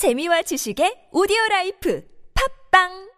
재미와 0.00 0.40
지식의 0.48 1.12
오디오 1.12 1.36
라이프. 1.50 2.00
팝빵 2.32 3.09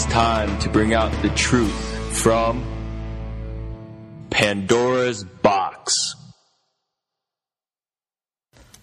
is 0.00 0.06
time 0.06 0.58
to 0.60 0.70
bring 0.70 0.94
out 0.94 1.12
the 1.20 1.28
truth 1.34 1.74
from 2.22 2.62
Pandora's 4.30 5.26
Box. 5.42 5.92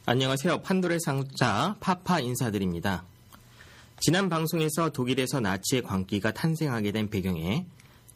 안녕하세요. 0.05 0.61
판도의 0.61 0.99
상자 0.99 1.75
파파 1.79 2.19
인사드립니다. 2.19 3.03
지난 3.99 4.29
방송에서 4.29 4.89
독일에서 4.89 5.39
나치의 5.39 5.81
광기가 5.81 6.33
탄생하게 6.33 6.91
된 6.91 7.09
배경에 7.09 7.65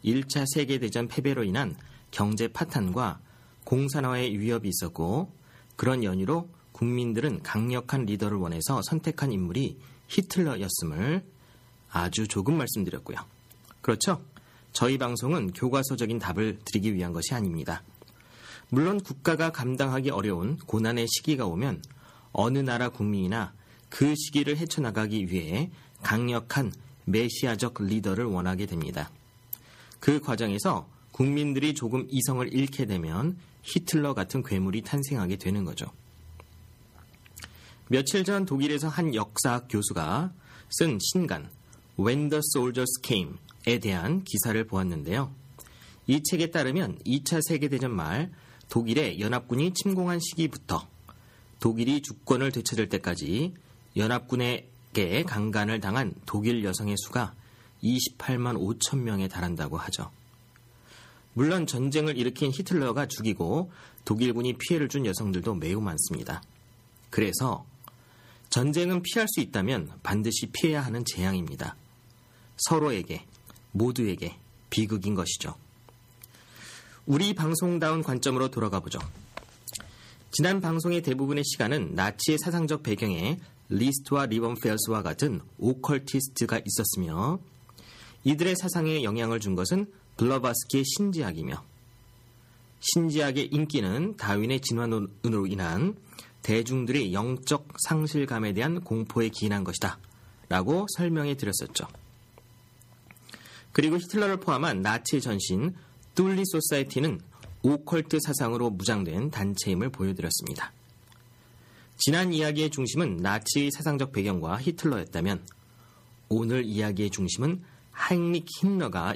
1차 0.05 0.45
세계대전 0.53 1.07
패배로 1.07 1.43
인한 1.43 1.75
경제 2.11 2.47
파탄과 2.47 3.19
공산화의 3.63 4.37
위협이 4.39 4.69
있었고 4.69 5.33
그런 5.75 6.03
연유로 6.03 6.49
국민들은 6.71 7.41
강력한 7.41 8.05
리더를 8.05 8.37
원해서 8.37 8.81
선택한 8.83 9.31
인물이 9.31 9.79
히틀러였음을 10.07 11.23
아주 11.91 12.27
조금 12.27 12.57
말씀드렸고요. 12.57 13.17
그렇죠? 13.81 14.23
저희 14.71 14.97
방송은 14.97 15.53
교과서적인 15.53 16.19
답을 16.19 16.59
드리기 16.65 16.93
위한 16.95 17.11
것이 17.11 17.33
아닙니다. 17.33 17.83
물론 18.69 19.01
국가가 19.01 19.51
감당하기 19.51 20.09
어려운 20.11 20.57
고난의 20.57 21.07
시기가 21.07 21.45
오면 21.45 21.83
어느 22.31 22.59
나라 22.59 22.89
국민이나 22.89 23.53
그 23.89 24.15
시기를 24.15 24.57
헤쳐나가기 24.57 25.29
위해 25.29 25.69
강력한 26.01 26.71
메시아적 27.05 27.83
리더를 27.83 28.25
원하게 28.25 28.65
됩니다. 28.65 29.11
그 29.99 30.21
과정에서 30.21 30.87
국민들이 31.11 31.73
조금 31.73 32.07
이성을 32.09 32.53
잃게 32.53 32.85
되면 32.85 33.37
히틀러 33.63 34.13
같은 34.13 34.41
괴물이 34.41 34.81
탄생하게 34.83 35.35
되는 35.35 35.65
거죠. 35.65 35.91
며칠 37.89 38.23
전 38.23 38.45
독일에서 38.45 38.87
한 38.87 39.13
역사학 39.13 39.67
교수가 39.69 40.31
쓴 40.69 40.97
신간 41.01 41.49
When 42.03 42.29
the 42.29 42.41
Soldiers 42.55 42.99
Came에 43.03 43.79
대한 43.79 44.23
기사를 44.23 44.63
보았는데요. 44.65 45.31
이 46.07 46.23
책에 46.23 46.49
따르면 46.49 46.97
2차 47.05 47.41
세계대전 47.47 47.95
말 47.95 48.31
독일의 48.69 49.19
연합군이 49.19 49.73
침공한 49.73 50.19
시기부터 50.19 50.87
독일이 51.59 52.01
주권을 52.01 52.51
되찾을 52.51 52.89
때까지 52.89 53.53
연합군에게 53.95 55.23
강간을 55.27 55.79
당한 55.79 56.15
독일 56.25 56.63
여성의 56.63 56.95
수가 56.97 57.35
28만 57.83 58.57
5천 58.57 58.97
명에 58.99 59.27
달한다고 59.27 59.77
하죠. 59.77 60.09
물론 61.33 61.67
전쟁을 61.67 62.17
일으킨 62.17 62.51
히틀러가 62.51 63.07
죽이고 63.07 63.71
독일군이 64.05 64.53
피해를 64.57 64.89
준 64.89 65.05
여성들도 65.05 65.53
매우 65.55 65.79
많습니다. 65.81 66.41
그래서 67.11 67.63
전쟁은 68.49 69.03
피할 69.03 69.27
수 69.29 69.39
있다면 69.39 69.91
반드시 70.01 70.47
피해야 70.47 70.81
하는 70.81 71.05
재앙입니다. 71.05 71.75
서로에게, 72.61 73.25
모두에게 73.71 74.37
비극인 74.69 75.15
것이죠. 75.15 75.55
우리 77.05 77.33
방송다운 77.33 78.03
관점으로 78.03 78.49
돌아가 78.49 78.79
보죠. 78.79 78.99
지난 80.31 80.61
방송의 80.61 81.01
대부분의 81.01 81.43
시간은 81.43 81.95
나치의 81.95 82.37
사상적 82.39 82.83
배경에 82.83 83.39
리스트와 83.69 84.27
리벤펠스와 84.27 85.01
같은 85.01 85.41
오컬티스트가 85.57 86.61
있었으며 86.65 87.39
이들의 88.23 88.55
사상에 88.55 89.03
영향을 89.03 89.39
준 89.39 89.55
것은 89.55 89.91
블러바스키의 90.17 90.83
신지학이며 90.85 91.63
신지학의 92.79 93.47
인기는 93.51 94.15
다윈의 94.17 94.61
진화론으로 94.61 95.47
인한 95.47 95.95
대중들의 96.43 97.13
영적 97.13 97.67
상실감에 97.87 98.53
대한 98.53 98.81
공포에 98.81 99.29
기인한 99.29 99.63
것이다. 99.63 99.99
라고 100.49 100.85
설명해 100.97 101.35
드렸었죠. 101.35 101.87
그리고 103.71 103.97
히틀러를 103.97 104.37
포함한 104.37 104.81
나치 104.81 105.21
전신 105.21 105.73
뚫리 106.15 106.43
소사이티는 106.45 107.19
오컬트 107.63 108.19
사상으로 108.21 108.69
무장된 108.71 109.31
단체임을 109.31 109.89
보여드렸습니다. 109.89 110.73
지난 111.97 112.33
이야기의 112.33 112.71
중심은 112.71 113.17
나치의 113.17 113.71
사상적 113.71 114.11
배경과 114.11 114.59
히틀러였다면 114.59 115.45
오늘 116.29 116.65
이야기의 116.65 117.11
중심은 117.11 117.61
하잉릭 117.91 118.47
힘러가 118.59 119.15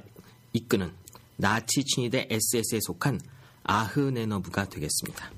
이끄는 0.54 0.94
나치 1.38 1.84
친위대 1.84 2.28
SS에 2.30 2.80
속한 2.82 3.20
아흐네너브가 3.64 4.70
되겠습니다. 4.70 5.32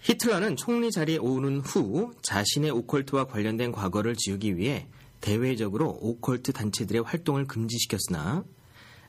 히틀러는 0.00 0.56
총리 0.56 0.90
자리에 0.90 1.16
오른 1.16 1.60
후 1.60 2.12
자신의 2.22 2.70
오컬트와 2.72 3.24
관련된 3.24 3.72
과거를 3.72 4.16
지우기 4.16 4.58
위해 4.58 4.86
대외적으로 5.24 5.96
오컬트 6.02 6.52
단체들의 6.52 7.02
활동을 7.02 7.46
금지시켰으나 7.46 8.44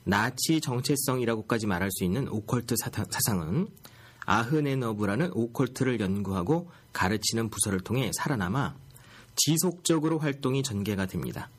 나치 0.06 0.62
정체성이라고까지 0.62 1.68
말할 1.68 1.92
수 1.92 2.06
있는 2.06 2.30
오컬트 2.30 2.76
사상은 2.78 3.68
아흐네너브라는 4.26 5.32
오컬트를 5.34 6.00
연구하고 6.00 6.72
가르치는 6.94 7.50
부서를 7.50 7.82
통해 7.82 8.12
살아남아 8.16 8.76
지속적으로 9.36 10.18
활동이 10.20 10.64
전개가 10.64 11.06
됩니다. 11.06 11.50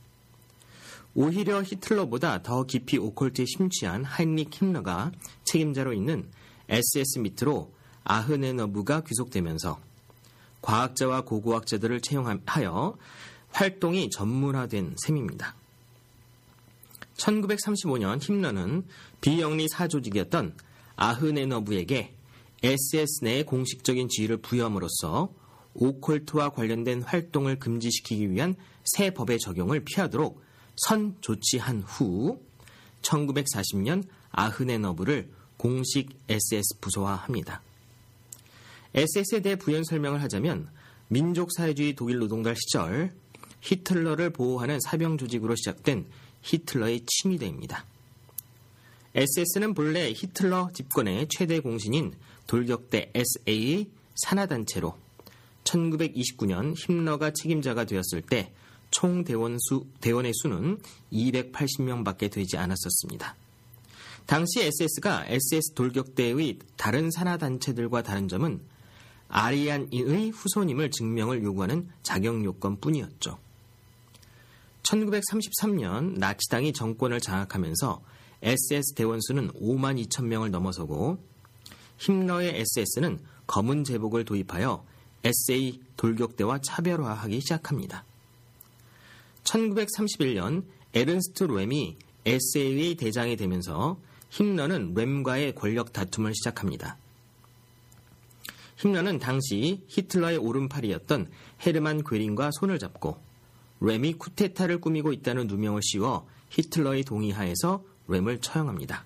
오히려 1.14 1.62
히틀러보다 1.62 2.42
더 2.42 2.64
깊이 2.64 2.96
오컬트에 2.96 3.44
심취한 3.44 4.04
하인리 4.04 4.46
킴러가 4.46 5.12
책임자로 5.44 5.92
있는 5.92 6.30
SS 6.70 7.18
밑으로 7.18 7.74
아흐네너브가 8.04 9.02
귀속되면서 9.04 9.78
과학자와 10.62 11.24
고고학자들을 11.26 12.00
채용하여 12.00 12.96
활동이 13.56 14.10
전문화된 14.10 14.96
셈입니다. 14.98 15.56
1935년 17.16 18.20
힘러는 18.20 18.84
비영리 19.22 19.68
사조직이었던 19.68 20.54
아흐네너브에게 20.96 22.14
SS 22.62 23.24
내의 23.24 23.44
공식적인 23.44 24.08
지위를 24.10 24.36
부여함으로써 24.38 25.32
오컬트와 25.72 26.50
관련된 26.50 27.00
활동을 27.00 27.58
금지시키기 27.58 28.30
위한 28.30 28.56
새 28.84 29.10
법의 29.10 29.38
적용을 29.38 29.84
피하도록 29.84 30.42
선 30.76 31.16
조치한 31.22 31.80
후 31.80 32.42
1940년 33.00 34.04
아흐네너브를 34.32 35.30
공식 35.56 36.10
SS 36.28 36.80
부서화합니다. 36.82 37.62
SS에 38.94 39.40
대해 39.40 39.56
부연 39.56 39.84
설명을 39.84 40.22
하자면 40.22 40.68
민족사회주의 41.08 41.94
독일 41.94 42.18
노동달 42.18 42.54
시절 42.56 43.12
히틀러를 43.66 44.30
보호하는 44.30 44.80
사병 44.80 45.18
조직으로 45.18 45.54
시작된 45.56 46.06
히틀러의 46.42 47.02
침위대입니다. 47.06 47.84
SS는 49.14 49.74
본래 49.74 50.12
히틀러 50.12 50.70
집권의 50.72 51.28
최대 51.30 51.60
공신인 51.60 52.14
돌격대 52.46 53.12
SA의 53.14 53.88
산하단체로 54.14 54.96
1929년 55.64 56.74
힘러가 56.76 57.32
책임자가 57.32 57.84
되었을 57.84 58.22
때 58.22 58.52
총 58.90 59.24
대원 59.24 59.58
수, 59.58 59.86
대원의 60.00 60.32
수는 60.34 60.78
280명 61.12 62.04
밖에 62.04 62.28
되지 62.28 62.56
않았었습니다. 62.56 63.36
당시 64.26 64.62
SS가 64.62 65.26
SS 65.28 65.74
돌격대의 65.74 66.58
다른 66.76 67.10
산하단체들과 67.10 68.02
다른 68.02 68.28
점은 68.28 68.60
아리안인의 69.28 70.30
후손임을 70.30 70.90
증명을 70.90 71.42
요구하는 71.42 71.88
자격 72.02 72.42
요건뿐이었죠. 72.44 73.38
1933년 74.86 76.18
나치당이 76.18 76.72
정권을 76.72 77.20
장악하면서 77.20 78.02
SS 78.42 78.94
대원 78.94 79.20
수는 79.20 79.50
5만 79.52 80.04
2천 80.06 80.26
명을 80.26 80.50
넘어서고 80.50 81.18
힘러의 81.98 82.64
SS는 82.76 83.18
검은 83.46 83.84
제복을 83.84 84.24
도입하여 84.24 84.84
SA 85.24 85.80
돌격대와 85.96 86.60
차별화하기 86.62 87.40
시작합니다. 87.40 88.04
1931년 89.44 90.64
에른스트 90.94 91.44
램이 91.44 91.96
SA의 92.24 92.96
대장이 92.96 93.36
되면서 93.36 93.98
힘러는 94.30 94.94
램과의 94.94 95.54
권력 95.54 95.92
다툼을 95.92 96.34
시작합니다. 96.34 96.98
힘러는 98.76 99.18
당시 99.18 99.82
히틀러의 99.88 100.36
오른팔이었던 100.36 101.30
헤르만 101.64 102.04
괴린과 102.04 102.50
손을 102.52 102.78
잡고 102.78 103.25
램이 103.80 104.14
쿠데타를 104.14 104.80
꾸미고 104.80 105.12
있다는 105.12 105.46
누명을 105.46 105.82
씌워 105.82 106.26
히틀러의 106.50 107.04
동의하에서 107.04 107.82
램을 108.08 108.40
처형합니다. 108.40 109.04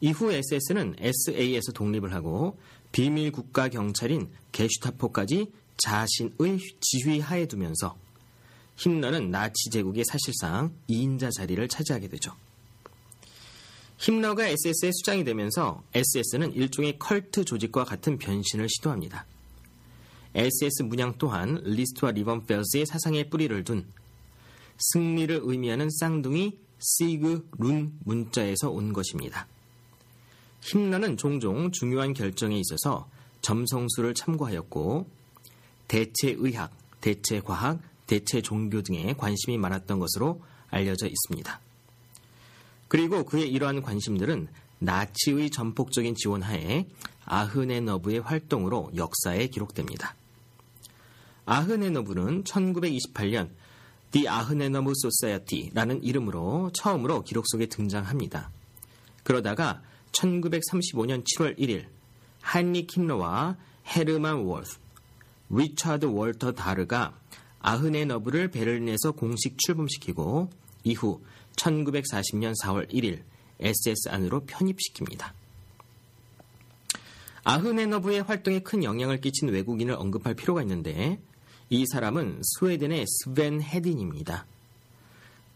이후 0.00 0.32
SS는 0.32 0.96
SA에서 0.98 1.72
독립을 1.72 2.12
하고 2.12 2.58
비밀 2.90 3.32
국가 3.32 3.68
경찰인 3.68 4.28
게슈타포까지 4.52 5.50
자신의 5.78 6.58
지휘 6.80 7.20
하에 7.20 7.46
두면서 7.46 7.96
힘러는 8.76 9.30
나치 9.30 9.70
제국의 9.70 10.04
사실상 10.04 10.74
2인자 10.88 11.32
자리를 11.32 11.66
차지하게 11.68 12.08
되죠. 12.08 12.34
힘러가 13.96 14.46
SS의 14.48 14.92
수장이 14.92 15.24
되면서 15.24 15.82
SS는 15.94 16.54
일종의 16.54 16.98
컬트 16.98 17.44
조직과 17.44 17.84
같은 17.84 18.18
변신을 18.18 18.68
시도합니다. 18.68 19.26
SS 20.34 20.84
문양 20.84 21.14
또한 21.18 21.60
리스트와 21.64 22.12
리번펠스의 22.12 22.86
사상에 22.86 23.24
뿌리를 23.28 23.64
둔 23.64 23.86
승리를 24.78 25.40
의미하는 25.42 25.88
쌍둥이 25.90 26.58
시그 26.78 27.48
룬 27.58 27.92
문자에서 28.04 28.70
온 28.70 28.92
것입니다. 28.92 29.46
힘러는 30.60 31.16
종종 31.16 31.70
중요한 31.70 32.14
결정에 32.14 32.58
있어서 32.58 33.08
점성술을 33.42 34.14
참고하였고 34.14 35.08
대체의학, 35.88 36.72
대체과학, 37.00 37.80
대체종교 38.06 38.82
등에 38.82 39.14
관심이 39.14 39.58
많았던 39.58 39.98
것으로 39.98 40.42
알려져 40.68 41.06
있습니다. 41.06 41.60
그리고 42.88 43.24
그의 43.24 43.50
이러한 43.50 43.82
관심들은 43.82 44.48
나치의 44.78 45.50
전폭적인 45.50 46.14
지원하에 46.14 46.86
아흐네너브의 47.24 48.20
활동으로 48.20 48.90
역사에 48.96 49.46
기록됩니다. 49.48 50.14
아흐네너브는 51.46 52.44
1928년 52.44 53.50
The 54.12 54.28
아흐네너브 54.28 54.92
Society라는 54.94 56.04
이름으로 56.04 56.70
처음으로 56.74 57.24
기록 57.24 57.44
속에 57.48 57.66
등장합니다. 57.66 58.50
그러다가 59.22 59.82
1935년 60.12 61.24
7월 61.24 61.58
1일 61.58 61.86
하인리 62.40 62.86
힘러와 62.86 63.56
헤르만 63.86 64.44
월스, 64.44 64.78
리차드 65.48 66.06
월터 66.06 66.52
다르가 66.52 67.18
아흐네너브를 67.60 68.48
베를린에서 68.50 69.12
공식 69.12 69.56
출범시키고 69.58 70.50
이후 70.84 71.22
1940년 71.56 72.54
4월 72.62 72.90
1일 72.92 73.22
SS 73.60 74.08
안으로 74.10 74.44
편입시킵니다. 74.46 75.32
아흐네너브의 77.44 78.22
활동에 78.22 78.60
큰 78.60 78.84
영향을 78.84 79.20
끼친 79.20 79.48
외국인을 79.48 79.94
언급할 79.94 80.34
필요가 80.34 80.62
있는데 80.62 81.20
이 81.72 81.86
사람은 81.86 82.42
스웨덴의 82.42 83.06
스벤 83.06 83.62
헤딘입니다. 83.62 84.44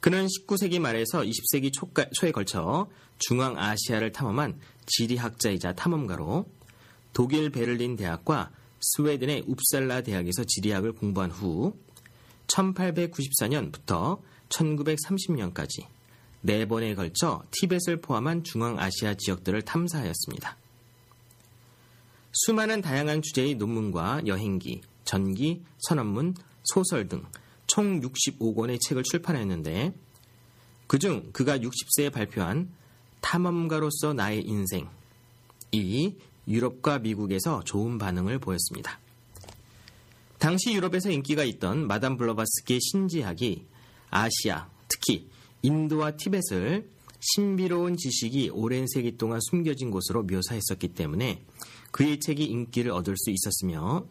그는 0.00 0.26
19세기 0.26 0.78
말에서 0.78 1.20
20세기 1.20 1.70
초가, 1.74 2.06
초에 2.14 2.32
걸쳐 2.32 2.88
중앙아시아를 3.18 4.12
탐험한 4.12 4.58
지리학자이자 4.86 5.74
탐험가로 5.74 6.48
독일 7.12 7.50
베를린 7.50 7.96
대학과 7.96 8.50
스웨덴의 8.80 9.44
웁살라 9.46 10.04
대학에서 10.04 10.44
지리학을 10.44 10.92
공부한 10.92 11.30
후 11.30 11.76
1894년부터 12.46 14.22
1930년까지 14.48 15.84
네 16.40 16.64
번에 16.64 16.94
걸쳐 16.94 17.42
티벳을 17.50 17.98
포함한 18.00 18.42
중앙아시아 18.42 19.16
지역들을 19.18 19.60
탐사하였습니다. 19.60 20.56
수많은 22.32 22.80
다양한 22.80 23.20
주제의 23.20 23.56
논문과 23.56 24.22
여행기, 24.26 24.80
전기, 25.06 25.62
선언문, 25.78 26.34
소설 26.62 27.08
등 27.08 27.24
총 27.66 28.00
65권의 28.00 28.80
책을 28.80 29.02
출판했는데 29.02 29.92
그중 30.86 31.30
그가 31.32 31.58
60세에 31.58 32.12
발표한 32.12 32.70
탐험가로서 33.20 34.14
나의 34.14 34.42
인생 34.42 34.88
이 35.72 36.14
유럽과 36.46 37.00
미국에서 37.00 37.64
좋은 37.64 37.98
반응을 37.98 38.38
보였습니다. 38.38 39.00
당시 40.38 40.72
유럽에서 40.74 41.10
인기가 41.10 41.42
있던 41.44 41.86
마담 41.88 42.16
블러바스키의 42.16 42.80
신지학이 42.80 43.64
아시아, 44.10 44.68
특히 44.86 45.28
인도와 45.62 46.12
티벳을 46.12 46.88
신비로운 47.18 47.96
지식이 47.96 48.50
오랜 48.50 48.86
세기 48.86 49.16
동안 49.16 49.40
숨겨진 49.40 49.90
곳으로 49.90 50.22
묘사했었기 50.22 50.88
때문에 50.94 51.42
그의 51.90 52.20
책이 52.20 52.44
인기를 52.44 52.92
얻을 52.92 53.16
수 53.16 53.30
있었으며 53.30 54.06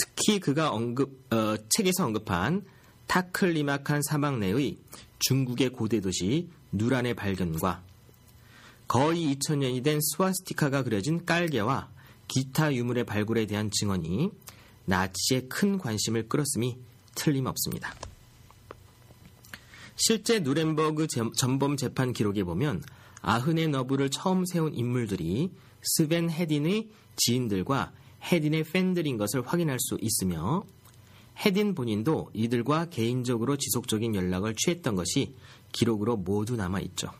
특히 0.00 0.40
그가 0.40 0.72
언급, 0.72 1.30
어, 1.30 1.56
책에서 1.68 2.06
언급한 2.06 2.64
타클리마칸 3.06 4.00
사막 4.02 4.38
내의 4.38 4.78
중국의 5.18 5.70
고대 5.70 6.00
도시 6.00 6.48
누란의 6.72 7.14
발견과 7.14 7.82
거의 8.88 9.36
2000년이 9.36 9.84
된 9.84 10.00
스와스티카가 10.00 10.84
그려진 10.84 11.26
깔개와 11.26 11.90
기타 12.28 12.72
유물의 12.74 13.04
발굴에 13.04 13.46
대한 13.46 13.70
증언이 13.70 14.30
나치의 14.86 15.48
큰 15.48 15.76
관심을 15.76 16.28
끌었음이 16.28 16.78
틀림없습니다. 17.14 17.94
실제 19.96 20.40
누렌버그 20.40 21.08
전범 21.36 21.76
재판 21.76 22.14
기록에 22.14 22.42
보면 22.42 22.82
아흔의 23.20 23.68
너브를 23.68 24.08
처음 24.08 24.46
세운 24.46 24.74
인물들이 24.74 25.50
스벤 25.82 26.30
헤딘의 26.30 26.88
지인들과 27.16 27.92
헤딘의 28.22 28.64
팬들인 28.64 29.16
것을 29.16 29.46
확인할 29.46 29.78
수 29.80 29.98
있으며 30.00 30.64
헤딘 31.44 31.74
본인도 31.74 32.30
이들과 32.34 32.90
개인적으로 32.90 33.56
지속적인 33.56 34.14
연락을 34.14 34.54
취했던 34.56 34.94
것이 34.94 35.34
기록으로 35.72 36.16
모두 36.16 36.56
남아 36.56 36.80
있죠. 36.80 37.10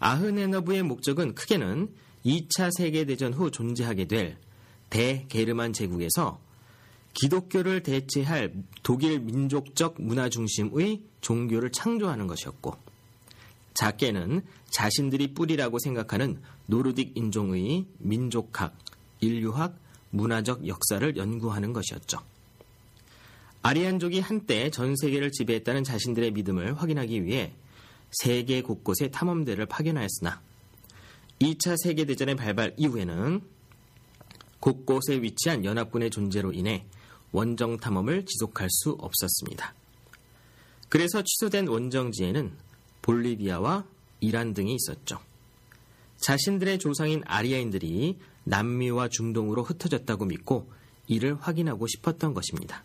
아흐네너브의 0.00 0.82
목적은 0.82 1.34
크게는 1.34 1.88
2차 2.24 2.70
세계대전 2.76 3.34
후 3.34 3.50
존재하게 3.50 4.06
될 4.06 4.38
대게르만 4.90 5.72
제국에서 5.72 6.40
기독교를 7.14 7.82
대체할 7.82 8.52
독일 8.82 9.20
민족적 9.20 10.00
문화 10.00 10.28
중심의 10.28 11.02
종교를 11.20 11.72
창조하는 11.72 12.26
것이었고, 12.26 12.76
작게는 13.74 14.42
자신들이 14.70 15.34
뿌리라고 15.34 15.78
생각하는 15.78 16.40
노르딕 16.68 17.16
인종의 17.16 17.86
민족학, 17.98 18.76
인류학, 19.20 19.76
문화적 20.10 20.66
역사를 20.66 21.16
연구하는 21.16 21.72
것이었죠. 21.72 22.18
아리안족이 23.62 24.20
한때 24.20 24.70
전 24.70 24.94
세계를 24.96 25.32
지배했다는 25.32 25.84
자신들의 25.84 26.30
믿음을 26.32 26.80
확인하기 26.80 27.24
위해 27.24 27.52
세계 28.10 28.62
곳곳에 28.62 29.08
탐험대를 29.08 29.66
파견하였으나 29.66 30.40
2차 31.40 31.76
세계대전의 31.82 32.36
발발 32.36 32.74
이후에는 32.76 33.42
곳곳에 34.60 35.20
위치한 35.22 35.64
연합군의 35.64 36.10
존재로 36.10 36.52
인해 36.52 36.84
원정 37.32 37.78
탐험을 37.78 38.24
지속할 38.24 38.68
수 38.70 38.92
없었습니다. 38.98 39.74
그래서 40.88 41.22
취소된 41.22 41.68
원정지에는 41.68 42.52
볼리비아와 43.02 43.84
이란 44.20 44.54
등이 44.54 44.74
있었죠. 44.74 45.20
자신들의 46.16 46.78
조상인 46.78 47.22
아리아인들이 47.26 48.18
남미와 48.48 49.08
중동으로 49.08 49.62
흩어졌다고 49.62 50.24
믿고 50.24 50.70
이를 51.06 51.36
확인하고 51.36 51.86
싶었던 51.86 52.34
것입니다. 52.34 52.84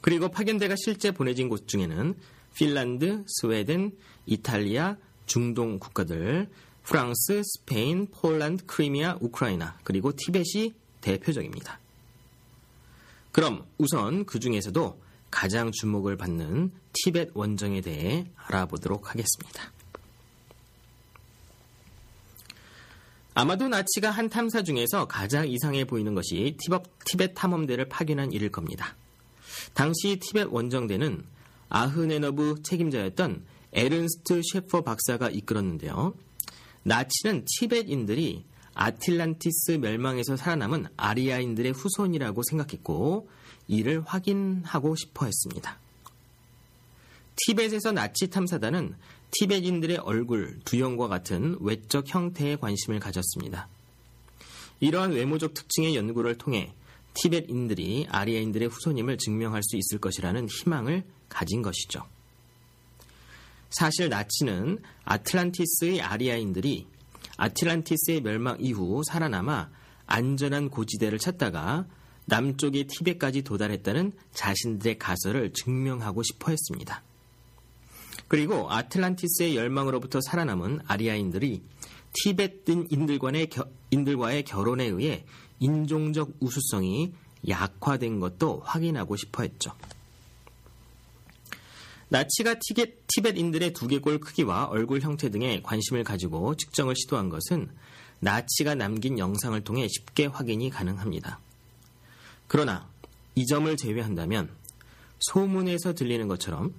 그리고 0.00 0.30
파견대가 0.30 0.76
실제 0.76 1.10
보내진 1.10 1.48
곳 1.48 1.68
중에는 1.68 2.14
핀란드, 2.54 3.24
스웨덴, 3.26 3.92
이탈리아, 4.26 4.96
중동 5.26 5.78
국가들, 5.78 6.48
프랑스, 6.82 7.42
스페인, 7.44 8.06
폴란드, 8.06 8.64
크리미아, 8.66 9.18
우크라이나, 9.20 9.78
그리고 9.84 10.12
티벳이 10.16 10.74
대표적입니다. 11.00 11.78
그럼 13.32 13.64
우선 13.78 14.24
그 14.24 14.40
중에서도 14.40 15.00
가장 15.30 15.70
주목을 15.70 16.16
받는 16.16 16.72
티벳 16.92 17.30
원정에 17.34 17.80
대해 17.80 18.26
알아보도록 18.36 19.10
하겠습니다. 19.10 19.72
아마도 23.34 23.68
나치가 23.68 24.10
한 24.10 24.28
탐사 24.28 24.62
중에서 24.62 25.06
가장 25.06 25.48
이상해 25.48 25.84
보이는 25.84 26.14
것이 26.14 26.56
티벳 27.04 27.34
탐험대를 27.34 27.88
파견한 27.88 28.32
일일 28.32 28.50
겁니다. 28.50 28.96
당시 29.74 30.18
티벳 30.20 30.48
원정대는 30.50 31.24
아흐네너브 31.68 32.62
책임자였던 32.62 33.44
에른스트 33.72 34.42
셰퍼 34.52 34.82
박사가 34.82 35.30
이끌었는데요. 35.30 36.14
나치는 36.82 37.44
티벳인들이 37.46 38.44
아틀란티스 38.74 39.72
멸망에서 39.72 40.36
살아남은 40.36 40.86
아리아인들의 40.96 41.72
후손이라고 41.72 42.42
생각했고 42.42 43.28
이를 43.68 44.02
확인하고 44.04 44.96
싶어 44.96 45.26
했습니다. 45.26 45.78
티벳에서 47.46 47.92
나치 47.92 48.28
탐사단은 48.28 48.94
티벳인들의 49.32 49.98
얼굴, 49.98 50.58
두형과 50.64 51.08
같은 51.08 51.56
외적 51.60 52.12
형태에 52.12 52.56
관심을 52.56 52.98
가졌습니다. 52.98 53.68
이러한 54.80 55.12
외모적 55.12 55.54
특징의 55.54 55.94
연구를 55.96 56.36
통해 56.36 56.74
티벳인들이 57.14 58.06
아리아인들의 58.08 58.68
후손임을 58.68 59.18
증명할 59.18 59.62
수 59.62 59.76
있을 59.76 59.98
것이라는 59.98 60.48
희망을 60.48 61.04
가진 61.28 61.62
것이죠. 61.62 62.06
사실 63.70 64.08
나치는 64.08 64.78
아틀란티스의 65.04 66.00
아리아인들이 66.00 66.86
아틀란티스의 67.36 68.22
멸망 68.22 68.56
이후 68.60 69.02
살아남아 69.04 69.70
안전한 70.06 70.70
고지대를 70.70 71.18
찾다가 71.18 71.86
남쪽의 72.26 72.84
티벳까지 72.84 73.42
도달했다는 73.42 74.12
자신들의 74.32 74.98
가설을 74.98 75.52
증명하고 75.52 76.22
싶어 76.22 76.50
했습니다. 76.50 77.02
그리고 78.30 78.70
아틀란티스의 78.70 79.56
열망으로부터 79.56 80.20
살아남은 80.20 80.82
아리아인들이 80.86 81.64
티벳인들과의, 82.12 83.48
인들과의 83.90 84.44
결혼에 84.44 84.84
의해 84.84 85.24
인종적 85.58 86.36
우수성이 86.38 87.12
약화된 87.48 88.20
것도 88.20 88.62
확인하고 88.64 89.16
싶어 89.16 89.42
했죠. 89.42 89.72
나치가 92.08 92.54
티벳, 92.54 93.04
티벳인들의 93.08 93.72
두개골 93.72 94.20
크기와 94.20 94.66
얼굴 94.66 95.00
형태 95.00 95.28
등에 95.28 95.60
관심을 95.62 96.04
가지고 96.04 96.54
측정을 96.54 96.94
시도한 96.94 97.30
것은 97.30 97.68
나치가 98.20 98.76
남긴 98.76 99.18
영상을 99.18 99.60
통해 99.62 99.88
쉽게 99.88 100.26
확인이 100.26 100.70
가능합니다. 100.70 101.40
그러나 102.46 102.88
이 103.34 103.44
점을 103.44 103.76
제외한다면 103.76 104.50
소문에서 105.18 105.94
들리는 105.94 106.28
것처럼 106.28 106.74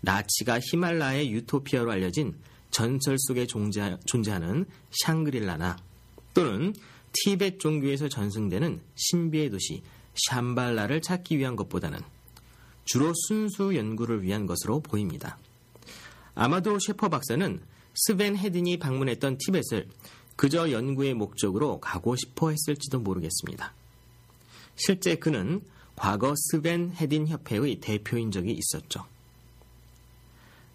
나치가 0.00 0.58
히말라야의 0.60 1.30
유토피아로 1.32 1.90
알려진 1.90 2.34
전설 2.70 3.16
속에 3.18 3.46
존재하는 3.46 4.66
샹그릴라나 5.02 5.76
또는 6.34 6.72
티벳 7.12 7.58
종교에서 7.58 8.08
전승되는 8.08 8.80
신비의 8.94 9.50
도시 9.50 9.82
샴발라를 10.28 11.02
찾기 11.02 11.38
위한 11.38 11.56
것보다는 11.56 11.98
주로 12.84 13.12
순수 13.14 13.76
연구를 13.76 14.22
위한 14.22 14.46
것으로 14.46 14.80
보입니다. 14.80 15.38
아마도 16.34 16.78
셰퍼 16.78 17.08
박사는 17.08 17.60
스벤 17.94 18.36
헤든이 18.36 18.78
방문했던 18.78 19.38
티벳을 19.38 19.88
그저 20.36 20.70
연구의 20.70 21.14
목적으로 21.14 21.80
가고 21.80 22.16
싶어 22.16 22.50
했을지도 22.50 23.00
모르겠습니다. 23.00 23.74
실제 24.76 25.16
그는 25.16 25.60
과거 25.96 26.34
스벤 26.34 26.92
헤딘 26.92 27.26
협회의 27.26 27.76
대표인 27.76 28.30
적이 28.30 28.52
있었죠. 28.52 29.04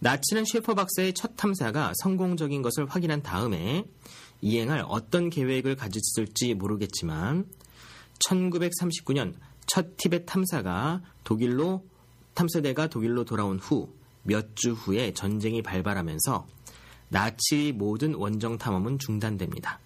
나치는 0.05 0.45
셰퍼 0.45 0.75
박사의 0.75 1.13
첫 1.13 1.35
탐사가 1.35 1.93
성공적인 2.03 2.62
것을 2.62 2.85
확인한 2.85 3.24
다음에 3.24 3.85
이행할 4.39 4.85
어떤 4.88 5.31
계획을 5.31 5.75
가졌을지 5.75 6.53
모르겠지만 6.53 7.47
1939년 8.19 9.33
첫 9.65 9.97
티벳 9.97 10.27
탐사가 10.27 11.01
독일로 11.24 11.83
탐사대가 12.35 12.85
독일로 12.85 13.25
돌아온 13.25 13.57
후 13.57 13.89
몇 14.25 14.53
주 14.53 14.74
후에 14.74 15.13
전쟁이 15.13 15.63
발발하면서 15.63 16.47
나치의 17.09 17.71
모든 17.71 18.13
원정 18.13 18.59
탐험은 18.59 19.00
중단됩니다. 19.00 19.79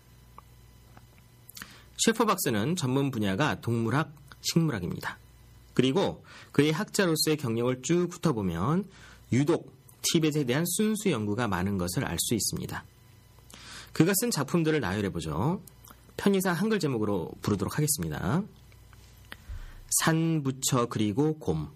셰퍼 1.98 2.26
박사는 2.26 2.76
전문 2.76 3.12
분야가 3.12 3.62
동물학, 3.62 4.14
식물학입니다. 4.42 5.18
그리고 5.74 6.26
그의 6.52 6.74
학자로서의 6.74 7.38
경력을 7.38 7.82
쭉 7.84 8.10
훑어보면 8.12 8.84
유독 9.32 9.79
티벳에 10.02 10.46
대한 10.46 10.66
순수 10.66 11.12
연구가 11.12 11.48
많은 11.48 11.78
것을 11.78 12.06
알 12.06 12.18
수 12.20 12.34
있습니다. 12.36 12.84
그가 13.94 14.14
쓴 14.16 14.32
작품들을 14.32 14.80
나열해보죠. 14.80 15.62
편의상 16.18 16.56
한글 16.56 16.80
제목으로 16.80 17.32
부르도록 17.42 17.78
하겠습니다. 17.78 18.44
산, 20.02 20.44
부처, 20.44 20.86
그리고 20.86 21.38
곰. 21.40 21.70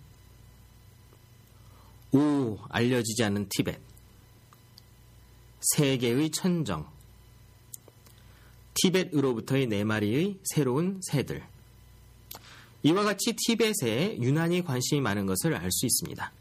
오, 2.12 2.60
알려지지 2.70 3.24
않은 3.24 3.48
티벳. 3.50 3.80
세계의 5.75 6.30
천정. 6.32 6.92
티벳으로부터의 8.75 9.68
네 9.68 9.84
마리의 9.84 10.39
새로운 10.44 11.00
새들. 11.03 11.44
이와 12.84 13.03
같이 13.03 13.34
티벳에 13.36 14.18
유난히 14.20 14.63
관심이 14.63 15.00
많은 15.00 15.25
것을 15.25 15.56
알 15.56 15.72
수 15.72 15.86
있습니다. 15.86 16.32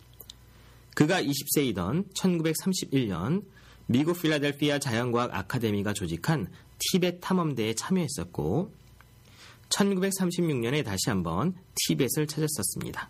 그가 0.94 1.22
20세이던 1.22 2.12
1931년 2.14 3.44
미국 3.86 4.20
필라델피아 4.20 4.78
자연과학 4.78 5.34
아카데미가 5.34 5.92
조직한 5.92 6.48
티벳 6.78 7.20
탐험대에 7.20 7.74
참여했었고 7.74 8.72
1936년에 9.68 10.84
다시 10.84 11.08
한번 11.08 11.54
티벳을 11.74 12.26
찾았었습니다. 12.26 13.08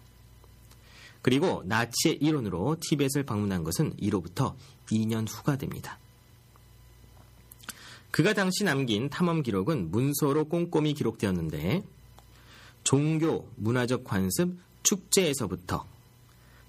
그리고 1.23 1.63
나치의 1.67 2.17
이론으로 2.21 2.77
티벳을 2.81 3.25
방문한 3.25 3.65
것은 3.65 3.95
이로부터 3.99 4.57
2년 4.91 5.27
후가 5.29 5.57
됩니다. 5.57 5.99
그가 8.11 8.35
당시 8.35 8.65
남긴 8.65 9.09
탐험 9.09 9.43
기록은 9.43 9.91
문서로 9.91 10.45
꼼꼼히 10.47 10.95
기록되었는데 10.95 11.83
종교, 12.85 13.49
문화적 13.57 14.05
관습, 14.05 14.59
축제에서부터 14.83 15.87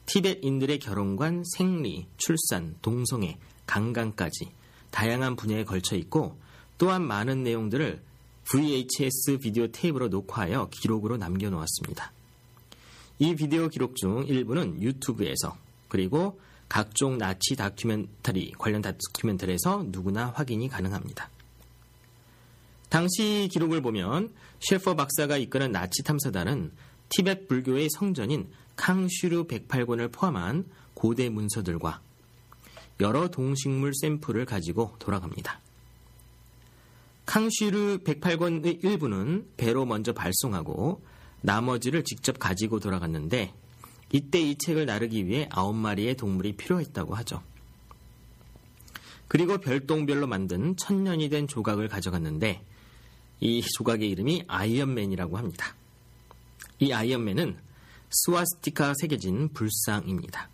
티벳인들의 0.05 0.79
결혼관, 0.79 1.43
생리, 1.55 2.07
출산, 2.17 2.75
동성애, 2.81 3.37
강간까지 3.65 4.51
다양한 4.91 5.35
분야에 5.35 5.63
걸쳐 5.63 5.95
있고 5.95 6.37
또한 6.77 7.05
많은 7.05 7.43
내용들을 7.43 8.01
VHS 8.45 9.37
비디오 9.41 9.67
테이프로 9.67 10.09
녹화하여 10.09 10.69
기록으로 10.69 11.17
남겨놓았습니다. 11.17 12.11
이 13.19 13.35
비디오 13.35 13.69
기록 13.69 13.95
중 13.95 14.25
일부는 14.27 14.81
유튜브에서 14.81 15.57
그리고 15.87 16.39
각종 16.67 17.17
나치 17.17 17.55
다큐멘터리 17.55 18.53
관련 18.57 18.81
다큐멘터리에서 18.81 19.85
누구나 19.87 20.27
확인이 20.35 20.67
가능합니다. 20.67 21.29
당시 22.89 23.49
기록을 23.51 23.81
보면 23.81 24.33
셰퍼 24.59 24.95
박사가 24.95 25.37
이끄는 25.37 25.71
나치 25.71 26.03
탐사단은 26.03 26.71
티벳 27.09 27.47
불교의 27.47 27.89
성전인 27.91 28.49
캉슈르 28.75 29.45
108권을 29.47 30.11
포함한 30.11 30.65
고대 30.93 31.29
문서들과 31.29 32.01
여러 32.99 33.27
동식물 33.27 33.93
샘플을 33.93 34.45
가지고 34.45 34.95
돌아갑니다. 34.99 35.59
캉슈르 37.25 37.99
108권의 38.03 38.83
일부는 38.83 39.47
배로 39.57 39.85
먼저 39.85 40.13
발송하고 40.13 41.01
나머지를 41.41 42.03
직접 42.03 42.39
가지고 42.39 42.79
돌아갔는데 42.79 43.53
이때 44.11 44.39
이 44.39 44.55
책을 44.57 44.85
나르기 44.85 45.25
위해 45.27 45.49
9마리의 45.49 46.17
동물이 46.17 46.53
필요했다고 46.53 47.15
하죠. 47.15 47.41
그리고 49.27 49.57
별똥별로 49.57 50.27
만든 50.27 50.75
천년이 50.77 51.29
된 51.29 51.47
조각을 51.47 51.87
가져갔는데 51.87 52.63
이 53.39 53.61
조각의 53.61 54.09
이름이 54.09 54.43
아이언맨이라고 54.47 55.37
합니다. 55.37 55.75
이 56.79 56.93
아이언맨은 56.93 57.57
스와스티카 58.13 58.93
새겨진 58.99 59.49
불상입니다. 59.49 60.49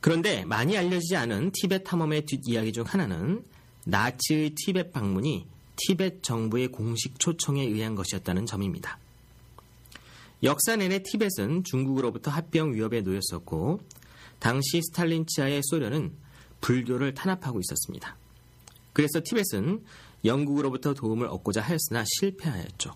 그런데 0.00 0.44
많이 0.44 0.76
알려지지 0.76 1.16
않은 1.16 1.52
티벳 1.52 1.84
탐험의 1.84 2.26
뒷이야기 2.26 2.72
중 2.72 2.84
하나는 2.84 3.44
나치의 3.86 4.54
티벳 4.54 4.92
방문이 4.92 5.46
티벳 5.76 6.22
정부의 6.22 6.68
공식 6.68 7.18
초청에 7.18 7.62
의한 7.62 7.94
것이었다는 7.94 8.46
점입니다. 8.46 8.98
역사 10.42 10.76
내내 10.76 11.02
티벳은 11.02 11.64
중국으로부터 11.64 12.30
합병 12.30 12.74
위협에 12.74 13.00
놓였었고 13.00 13.80
당시 14.38 14.82
스탈린 14.82 15.24
치하의 15.26 15.62
소련은 15.64 16.12
불교를 16.60 17.14
탄압하고 17.14 17.60
있었습니다. 17.60 18.16
그래서 18.92 19.20
티벳은 19.24 19.84
영국으로부터 20.24 20.94
도움을 20.94 21.26
얻고자 21.28 21.60
하였으나 21.60 22.04
실패하였죠. 22.06 22.94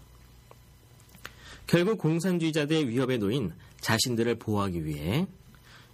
결국 1.68 1.98
공산주의자들의 1.98 2.88
위협에 2.88 3.18
놓인 3.18 3.52
자신들을 3.82 4.38
보호하기 4.38 4.86
위해 4.86 5.28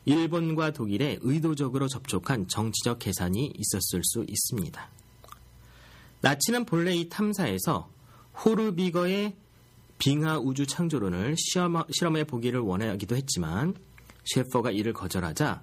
일본과 0.04 0.71
독일에 0.71 1.19
의도적으로 1.21 1.88
접촉한 1.88 2.47
정치적 2.47 3.00
계산이 3.00 3.52
있었을 3.57 4.00
수 4.04 4.25
있습니다. 4.26 4.90
나치는 6.21 6.64
본래 6.64 6.95
이 6.95 7.09
탐사에서 7.09 7.90
호르비거의 8.45 9.35
빙하 9.99 10.38
우주 10.38 10.64
창조론을 10.64 11.35
실험해 11.37 12.25
보기를 12.25 12.61
원하기도 12.61 13.16
했지만 13.16 13.75
셰퍼가 14.25 14.71
이를 14.71 14.93
거절하자 14.93 15.62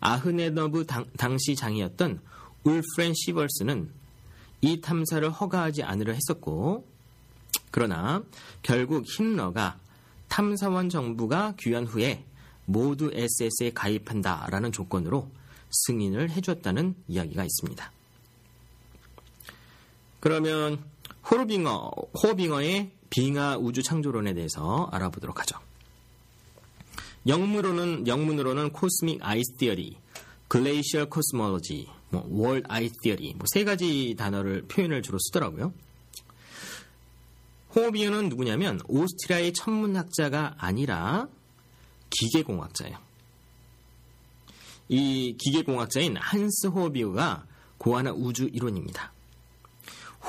아흐네너브 0.00 0.86
당, 0.86 1.04
당시 1.16 1.54
장이었던 1.54 2.20
울프렌 2.64 3.14
시벌스는 3.14 3.92
이 4.60 4.80
탐사를 4.80 5.30
허가하지 5.30 5.84
않으려 5.84 6.12
했었고 6.12 6.91
그러나 7.72 8.22
결국 8.62 9.04
힘러가 9.06 9.76
탐사원 10.28 10.88
정부가 10.88 11.54
귀환 11.58 11.84
후에 11.84 12.24
모두 12.66 13.10
SS에 13.12 13.72
가입한다라는 13.74 14.70
조건으로 14.70 15.28
승인을 15.70 16.30
해줬다는 16.30 16.94
이야기가 17.08 17.44
있습니다. 17.44 17.92
그러면 20.20 20.84
호르빙어, 21.28 21.90
호빙어의 22.22 22.92
빙하 23.10 23.56
우주 23.56 23.82
창조론에 23.82 24.34
대해서 24.34 24.88
알아보도록 24.92 25.40
하죠. 25.40 25.58
영문으로는 27.26 28.06
영문으로는 28.06 28.70
Cosmic 28.72 29.18
Ice 29.22 29.56
Theory, 29.58 29.96
Glacier 30.48 31.06
Cosmology, 31.06 31.88
뭐 32.10 32.26
World 32.30 32.66
Ice 32.68 32.94
Theory 33.02 33.34
뭐 33.34 33.44
세 33.46 33.64
가지 33.64 34.14
단어를 34.18 34.62
표현을 34.68 35.02
주로 35.02 35.18
쓰더라고요. 35.18 35.72
호빙어는 37.74 38.28
누구냐면 38.28 38.80
오스트리아의 38.86 39.52
천문학자가 39.54 40.56
아니라 40.58 41.28
기계공학자예요. 42.10 42.98
이 44.88 45.36
기계공학자인 45.38 46.16
한스 46.16 46.66
호비어가 46.66 47.46
고안한 47.78 48.14
우주 48.14 48.48
이론입니다. 48.52 49.12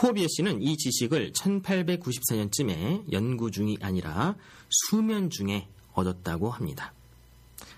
호비어 0.02 0.28
씨는 0.30 0.62
이 0.62 0.78
지식을 0.78 1.34
1894년쯤에 1.34 3.12
연구 3.12 3.52
중이 3.52 3.78
아니라 3.82 4.36
수면 4.70 5.30
중에 5.30 5.68
얻었다고 5.94 6.50
합니다. 6.50 6.94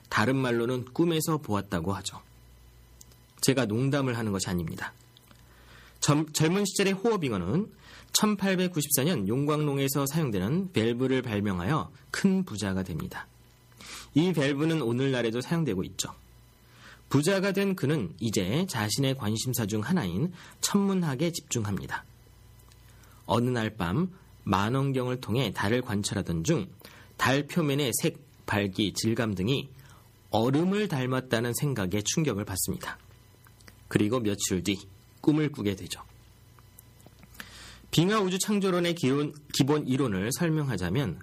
다른 0.09 0.37
말로는 0.37 0.85
꿈에서 0.93 1.39
보았다고 1.39 1.93
하죠. 1.95 2.21
제가 3.41 3.65
농담을 3.65 4.17
하는 4.17 4.31
것이 4.31 4.47
아닙니다. 4.49 4.93
젊, 5.99 6.25
은 6.55 6.65
시절의 6.65 6.93
호어빙어는 6.93 7.71
1894년 8.17 9.27
용광농에서 9.27 10.05
사용되는 10.05 10.71
밸브를 10.71 11.21
발명하여 11.21 11.91
큰 12.11 12.43
부자가 12.43 12.83
됩니다. 12.83 13.27
이 14.13 14.31
밸브는 14.31 14.81
오늘날에도 14.81 15.41
사용되고 15.41 15.83
있죠. 15.83 16.13
부자가 17.09 17.51
된 17.51 17.75
그는 17.75 18.13
이제 18.19 18.65
자신의 18.67 19.15
관심사 19.15 19.65
중 19.65 19.81
하나인 19.81 20.31
천문학에 20.61 21.31
집중합니다. 21.31 22.05
어느 23.25 23.49
날 23.49 23.75
밤 23.75 24.11
만원경을 24.43 25.21
통해 25.21 25.51
달을 25.53 25.81
관찰하던 25.81 26.43
중 26.43 26.67
달 27.17 27.47
표면의 27.47 27.91
색, 28.01 28.19
밝기, 28.45 28.93
질감 28.93 29.35
등이 29.35 29.69
얼음을 30.29 30.87
닮았다는 30.87 31.53
생각에 31.53 32.01
충격을 32.03 32.45
받습니다. 32.45 32.99
그리고 33.87 34.19
며칠 34.19 34.63
뒤 34.63 34.77
꿈을 35.21 35.51
꾸게 35.51 35.75
되죠. 35.75 36.01
빙하 37.95 38.19
우주 38.19 38.37
창조론의 38.39 38.93
기본, 38.95 39.33
기본 39.53 39.87
이론을 39.87 40.29
설명하자면 40.37 41.21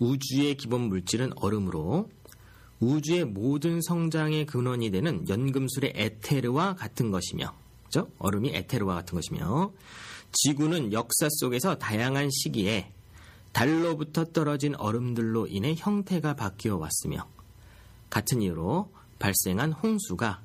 우주의 0.00 0.54
기본 0.54 0.82
물질은 0.82 1.32
얼음으로 1.36 2.10
우주의 2.78 3.24
모든 3.24 3.80
성장의 3.80 4.44
근원이 4.44 4.90
되는 4.90 5.26
연금술의 5.26 5.94
에테르와 5.96 6.74
같은 6.74 7.10
것이며, 7.10 7.54
그죠? 7.84 8.10
얼음이 8.18 8.50
에테르와 8.54 8.96
같은 8.96 9.16
것이며, 9.16 9.72
지구는 10.32 10.92
역사 10.92 11.26
속에서 11.30 11.78
다양한 11.78 12.28
시기에 12.30 12.92
달로부터 13.52 14.26
떨어진 14.26 14.74
얼음들로 14.74 15.46
인해 15.46 15.74
형태가 15.74 16.34
바뀌어 16.36 16.76
왔으며, 16.76 17.26
같은 18.10 18.42
이유로 18.42 18.92
발생한 19.18 19.72
홍수가 19.72 20.42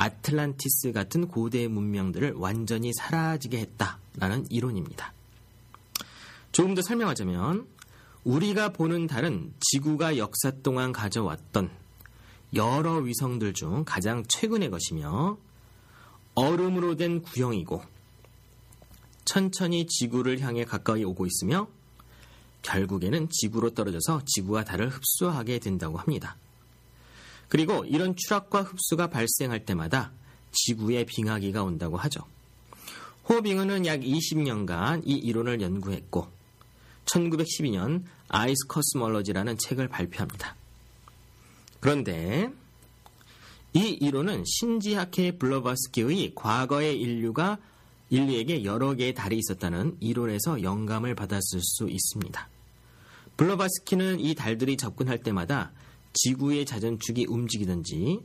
아틀란티스 0.00 0.92
같은 0.92 1.26
고대 1.26 1.66
문명들을 1.66 2.34
완전히 2.36 2.92
사라지게 2.92 3.58
했다라는 3.58 4.46
이론입니다. 4.48 5.12
조금 6.52 6.76
더 6.76 6.82
설명하자면, 6.82 7.66
우리가 8.22 8.72
보는 8.72 9.08
달은 9.08 9.52
지구가 9.58 10.16
역사 10.16 10.52
동안 10.62 10.92
가져왔던 10.92 11.70
여러 12.54 12.94
위성들 12.94 13.54
중 13.54 13.84
가장 13.84 14.22
최근의 14.28 14.70
것이며 14.70 15.36
얼음으로 16.34 16.96
된 16.96 17.20
구형이고 17.20 17.82
천천히 19.24 19.86
지구를 19.86 20.40
향해 20.40 20.64
가까이 20.64 21.02
오고 21.02 21.26
있으며 21.26 21.68
결국에는 22.62 23.28
지구로 23.30 23.74
떨어져서 23.74 24.22
지구와 24.26 24.64
달을 24.64 24.88
흡수하게 24.90 25.58
된다고 25.58 25.98
합니다. 25.98 26.36
그리고 27.48 27.84
이런 27.84 28.14
추락과 28.16 28.62
흡수가 28.62 29.08
발생할 29.08 29.64
때마다 29.64 30.12
지구에 30.52 31.04
빙하기가 31.04 31.62
온다고 31.62 31.96
하죠. 31.96 32.20
호빙어는 33.28 33.86
약 33.86 34.00
20년간 34.00 35.02
이 35.04 35.12
이론을 35.12 35.60
연구했고 35.60 36.28
1912년 37.06 38.04
아이스 38.28 38.66
커스멀러지라는 38.68 39.56
책을 39.58 39.88
발표합니다. 39.88 40.56
그런데 41.80 42.50
이 43.74 43.80
이론은 44.00 44.44
신지하케 44.46 45.32
블러버스키의 45.32 46.32
과거의 46.34 46.98
인류가 47.00 47.58
인류에게 48.10 48.64
여러 48.64 48.94
개의 48.94 49.14
달이 49.14 49.36
있었다는 49.38 49.98
이론에서 50.00 50.62
영감을 50.62 51.14
받았을 51.14 51.60
수 51.62 51.88
있습니다. 51.88 52.48
블러바스키는 53.36 54.20
이 54.20 54.34
달들이 54.34 54.76
접근할 54.76 55.18
때마다 55.18 55.72
지구의 56.12 56.66
자전축이 56.66 57.26
움직이든지 57.28 58.20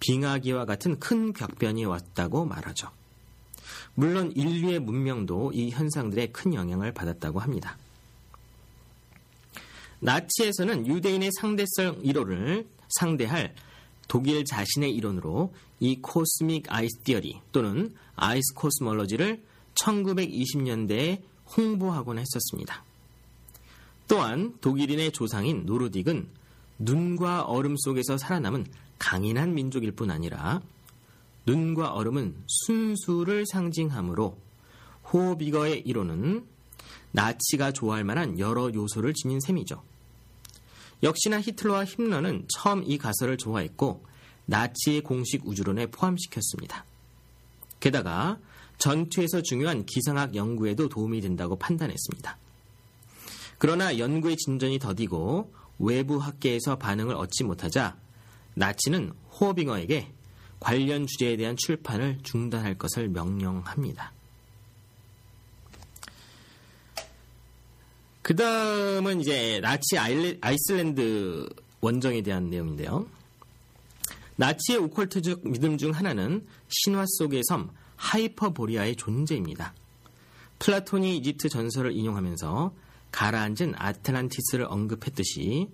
빙하기와 0.00 0.64
같은 0.64 0.98
큰 0.98 1.32
격변이 1.32 1.84
왔다고 1.84 2.44
말하죠. 2.44 2.90
물론 3.94 4.32
인류의 4.32 4.80
문명도 4.80 5.52
이 5.52 5.70
현상들에 5.70 6.28
큰 6.28 6.54
영향을 6.54 6.92
받았다고 6.92 7.40
합니다. 7.40 7.78
나치에서는 10.00 10.86
유대인의 10.86 11.30
상대성 11.40 12.00
이론을 12.02 12.66
상대할 12.98 13.54
독일 14.08 14.44
자신의 14.44 14.94
이론으로 14.94 15.54
이 15.80 16.00
Cosmic 16.02 16.66
Ice 16.68 16.98
Theory 17.04 17.40
또는 17.52 17.94
Ice 18.16 18.54
Cosmology를 18.54 19.42
1920년대에 19.74 21.22
홍보하곤 21.56 22.18
했었습니다. 22.18 22.84
또한 24.06 24.56
독일인의 24.60 25.12
조상인 25.12 25.64
노르딕은 25.66 26.26
눈과 26.78 27.42
얼음 27.42 27.76
속에서 27.76 28.18
살아남은 28.18 28.66
강인한 28.98 29.54
민족일 29.54 29.92
뿐 29.92 30.10
아니라 30.10 30.60
눈과 31.46 31.92
얼음은 31.92 32.36
순수를 32.46 33.44
상징하므로 33.46 34.38
호비거의 35.12 35.80
이론은 35.80 36.46
나치가 37.12 37.70
좋아할 37.72 38.04
만한 38.04 38.38
여러 38.38 38.72
요소를 38.72 39.14
지닌 39.14 39.40
셈이죠. 39.40 39.82
역시나 41.02 41.40
히틀러와 41.40 41.84
힘러는 41.84 42.46
처음 42.48 42.82
이 42.84 42.98
가설을 42.98 43.36
좋아했고 43.36 44.04
나치의 44.46 45.02
공식 45.02 45.46
우주론에 45.46 45.86
포함시켰습니다. 45.86 46.84
게다가 47.78 48.38
전투에서 48.78 49.42
중요한 49.42 49.84
기상학 49.84 50.34
연구에도 50.34 50.88
도움이 50.88 51.20
된다고 51.20 51.56
판단했습니다. 51.56 52.38
그러나 53.58 53.98
연구의 53.98 54.36
진전이 54.36 54.78
더디고 54.78 55.52
외부 55.78 56.18
학계에서 56.18 56.76
반응을 56.76 57.14
얻지 57.14 57.44
못하자 57.44 57.96
나치는 58.54 59.12
호빙어에게 59.40 60.12
관련 60.60 61.06
주제에 61.06 61.36
대한 61.36 61.56
출판을 61.56 62.18
중단할 62.22 62.78
것을 62.78 63.08
명령합니다. 63.08 64.12
그 68.22 68.34
다음은 68.34 69.20
이제 69.20 69.60
나치 69.60 69.98
아이슬랜드 70.40 71.46
원정에 71.82 72.22
대한 72.22 72.48
내용인데요. 72.48 73.06
나치의 74.36 74.78
오컬트적 74.78 75.46
믿음 75.46 75.76
중 75.76 75.92
하나는 75.92 76.46
신화 76.68 77.04
속의 77.06 77.42
섬 77.46 77.70
하이퍼보리아의 77.96 78.96
존재입니다. 78.96 79.74
플라톤이 80.58 81.18
이집트 81.18 81.50
전설을 81.50 81.92
인용하면서 81.92 82.72
가라앉은 83.14 83.74
아틀란티스를 83.76 84.66
언급했듯이 84.68 85.68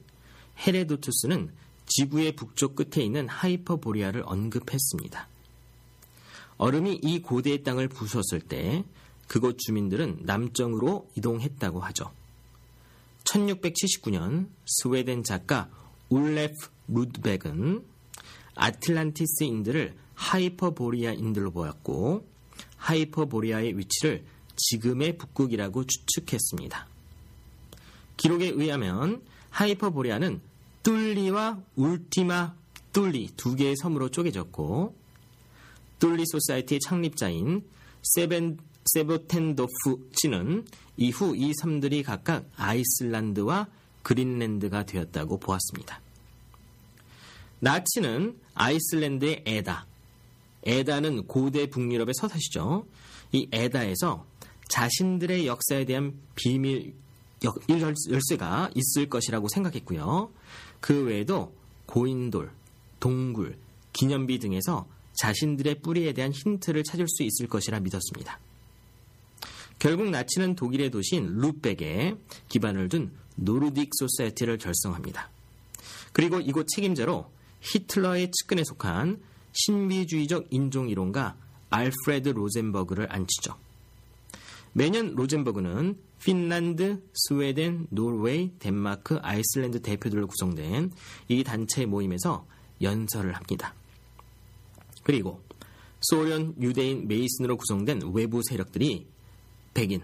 헤레도투스는 0.58 1.50
지구의 1.86 2.36
북쪽 2.36 2.76
끝에 2.76 3.02
있는 3.02 3.28
하이퍼보리아를 3.28 4.24
언급했습니다. 4.26 5.26
얼음이 6.58 7.00
이 7.02 7.22
고대의 7.22 7.62
땅을 7.62 7.88
부수었을 7.88 8.40
때 8.42 8.84
그곳 9.26 9.58
주민들은 9.58 10.20
남쪽으로 10.24 11.08
이동했다고 11.16 11.80
하죠. 11.80 12.12
1679년 13.24 14.48
스웨덴 14.66 15.24
작가 15.24 15.70
울레프 16.10 16.68
루드백은 16.88 17.82
아틀란티스인들을 18.54 19.96
하이퍼보리아인들로 20.14 21.52
보았고 21.52 22.28
하이퍼보리아의 22.76 23.78
위치를 23.78 24.26
지금의 24.56 25.16
북극이라고 25.16 25.84
추측했습니다. 25.84 26.89
기록에 28.20 28.48
의하면 28.48 29.22
하이퍼보리아는 29.48 30.42
툴리와 30.82 31.58
울티마 31.76 32.54
툴리 32.92 33.30
두 33.36 33.54
개의 33.56 33.74
섬으로 33.76 34.10
쪼개졌고 34.10 34.94
툴리 35.98 36.24
Society의 36.26 36.80
창립자인 36.80 37.64
세벤 38.02 38.58
세보텐도프치는 38.92 40.66
이후 40.96 41.34
이 41.36 41.52
섬들이 41.54 42.02
각각 42.02 42.44
아이슬란드와 42.56 43.68
그린랜드가 44.02 44.84
되었다고 44.84 45.38
보았습니다. 45.38 46.00
나치는 47.60 48.38
아이슬란드의 48.54 49.44
에다, 49.46 49.86
에다는 50.64 51.26
고대 51.26 51.68
북유럽의 51.68 52.14
서사시죠. 52.14 52.86
이 53.32 53.48
에다에서 53.52 54.26
자신들의 54.68 55.46
역사에 55.46 55.84
대한 55.84 56.18
비밀 56.34 56.88
역- 56.88 57.09
열쇠가 58.08 58.70
있을 58.74 59.08
것이라고 59.08 59.48
생각했고요. 59.48 60.30
그 60.80 61.04
외에도 61.04 61.54
고인돌, 61.86 62.50
동굴, 63.00 63.56
기념비 63.92 64.38
등에서 64.38 64.86
자신들의 65.14 65.80
뿌리에 65.82 66.12
대한 66.12 66.32
힌트를 66.32 66.84
찾을 66.84 67.06
수 67.08 67.22
있을 67.22 67.48
것이라 67.48 67.80
믿었습니다. 67.80 68.38
결국 69.78 70.10
나치는 70.10 70.56
독일의 70.56 70.90
도시인 70.90 71.38
루백에 71.38 72.16
기반을 72.48 72.88
둔 72.88 73.12
노르딕 73.38 73.88
소사이티를 73.98 74.58
결성합니다. 74.58 75.30
그리고 76.12 76.40
이곳 76.40 76.66
책임자로 76.68 77.30
히틀러의 77.60 78.30
측근에 78.30 78.62
속한 78.64 79.20
신비주의적 79.52 80.48
인종이론가 80.50 81.36
알프레드 81.70 82.30
로젠버그를 82.30 83.12
앉히죠. 83.12 83.56
매년 84.72 85.14
로젠버그는 85.14 85.98
핀란드, 86.22 87.02
스웨덴, 87.14 87.86
노르웨이, 87.90 88.52
덴마크, 88.58 89.18
아이슬란드 89.22 89.80
대표들로 89.82 90.26
구성된 90.26 90.92
이 91.28 91.44
단체 91.44 91.86
모임에서 91.86 92.46
연설을 92.82 93.32
합니다. 93.32 93.74
그리고 95.02 95.42
소련 96.00 96.54
유대인 96.60 97.08
메이슨으로 97.08 97.56
구성된 97.56 98.12
외부 98.14 98.42
세력들이 98.42 99.06
백인, 99.74 100.02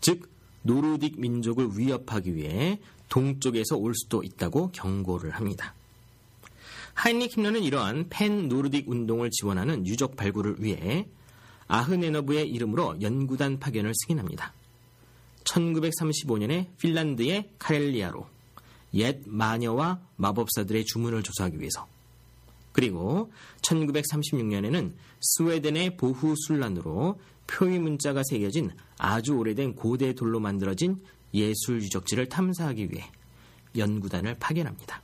즉 0.00 0.28
노르딕 0.64 1.18
민족을 1.18 1.70
위협하기 1.76 2.34
위해 2.34 2.80
동쪽에서 3.08 3.76
올 3.76 3.94
수도 3.94 4.22
있다고 4.22 4.70
경고를 4.72 5.30
합니다. 5.30 5.74
하인리히 6.94 7.28
힘러는 7.28 7.62
이러한 7.62 8.06
팬 8.08 8.48
노르딕 8.48 8.88
운동을 8.88 9.30
지원하는 9.30 9.86
유적 9.86 10.16
발굴을 10.16 10.56
위해 10.58 11.08
아흐네너브의 11.66 12.48
이름으로 12.50 13.00
연구단 13.00 13.58
파견을 13.58 13.92
승인합니다. 14.06 14.52
1935년에 15.44 16.76
핀란드의 16.78 17.50
카렐리아로 17.58 18.26
옛 18.94 19.20
마녀와 19.26 20.00
마법사들의 20.16 20.84
주문을 20.84 21.22
조사하기 21.22 21.58
위해서 21.60 21.86
그리고 22.72 23.32
1936년에는 23.62 24.92
스웨덴의 25.20 25.96
보후술란으로 25.96 27.20
표의 27.46 27.78
문자가 27.78 28.22
새겨진 28.28 28.70
아주 28.98 29.34
오래된 29.34 29.74
고대 29.74 30.14
돌로 30.14 30.40
만들어진 30.40 31.00
예술 31.34 31.82
유적지를 31.82 32.28
탐사하기 32.28 32.90
위해 32.90 33.10
연구단을 33.76 34.36
파견합니다. 34.38 35.02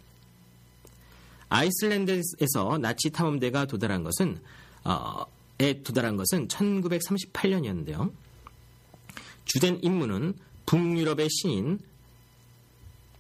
아이슬란드에서 1.49 2.79
나치 2.81 3.11
탐험대가 3.11 3.67
도달한 3.67 4.05
것은 4.05 4.41
어, 4.85 5.25
에 5.59 5.83
도달한 5.83 6.17
것은 6.17 6.49
1938년이었는데요. 6.49 8.13
주된 9.45 9.81
임무는 9.83 10.35
북유럽의 10.67 11.29
신인 11.31 11.81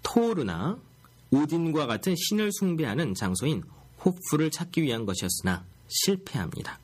토르나 0.03 0.79
오딘과 1.31 1.87
같은 1.87 2.15
신을 2.17 2.51
숭배하는 2.53 3.15
장소인 3.15 3.63
호프를 4.05 4.51
찾기 4.51 4.83
위한 4.83 5.05
것이었으나 5.07 5.65
실패합니다. 5.89 6.79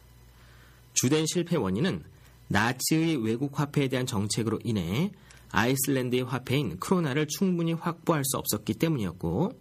주된 0.94 1.26
실패 1.26 1.56
원인은 1.56 2.04
나치의 2.48 3.16
외국 3.24 3.58
화폐에 3.58 3.88
대한 3.88 4.06
정책으로 4.06 4.60
인해 4.64 5.12
아이슬란드의 5.50 6.24
화폐인 6.24 6.78
크로나를 6.78 7.26
충분히 7.28 7.72
확보할 7.72 8.24
수 8.24 8.36
없었기 8.36 8.74
때문이었고 8.74 9.52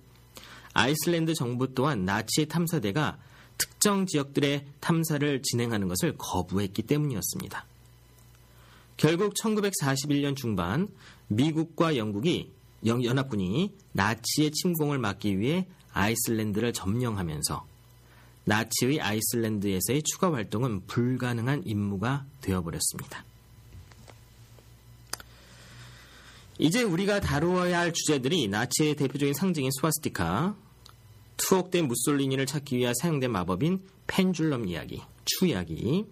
아이슬란드 0.73 1.33
정부 1.33 1.73
또한 1.73 2.05
나치의 2.05 2.47
탐사대가 2.47 3.17
특정 3.57 4.05
지역들의 4.05 4.65
탐사를 4.81 5.41
진행하는 5.41 5.87
것을 5.87 6.15
거부했기 6.17 6.83
때문이었습니다. 6.83 7.65
결국 8.97 9.33
1941년 9.33 10.35
중반 10.35 10.87
미국과 11.27 11.97
영국이 11.97 12.51
연합군이 12.85 13.73
나치의 13.93 14.51
침공을 14.51 14.99
막기 14.99 15.39
위해 15.39 15.67
아이슬란드를 15.91 16.73
점령하면서 16.73 17.65
나치의 18.45 19.01
아이슬란드에서의 19.01 20.03
추가 20.03 20.31
활동은 20.31 20.85
불가능한 20.85 21.63
임무가 21.65 22.25
되어버렸습니다. 22.41 23.25
이제 26.57 26.83
우리가 26.83 27.19
다루어야 27.19 27.79
할 27.79 27.91
주제들이 27.91 28.47
나치의 28.47 28.95
대표적인 28.95 29.33
상징인 29.33 29.71
스와스티카, 29.71 30.55
투옥된 31.37 31.87
무솔리니를 31.87 32.45
찾기 32.45 32.77
위해 32.77 32.93
사용된 33.01 33.31
마법인 33.31 33.81
pendulum 34.07 34.67
이야기, 34.67 35.01
추 35.25 35.47
이야기, 35.47 36.05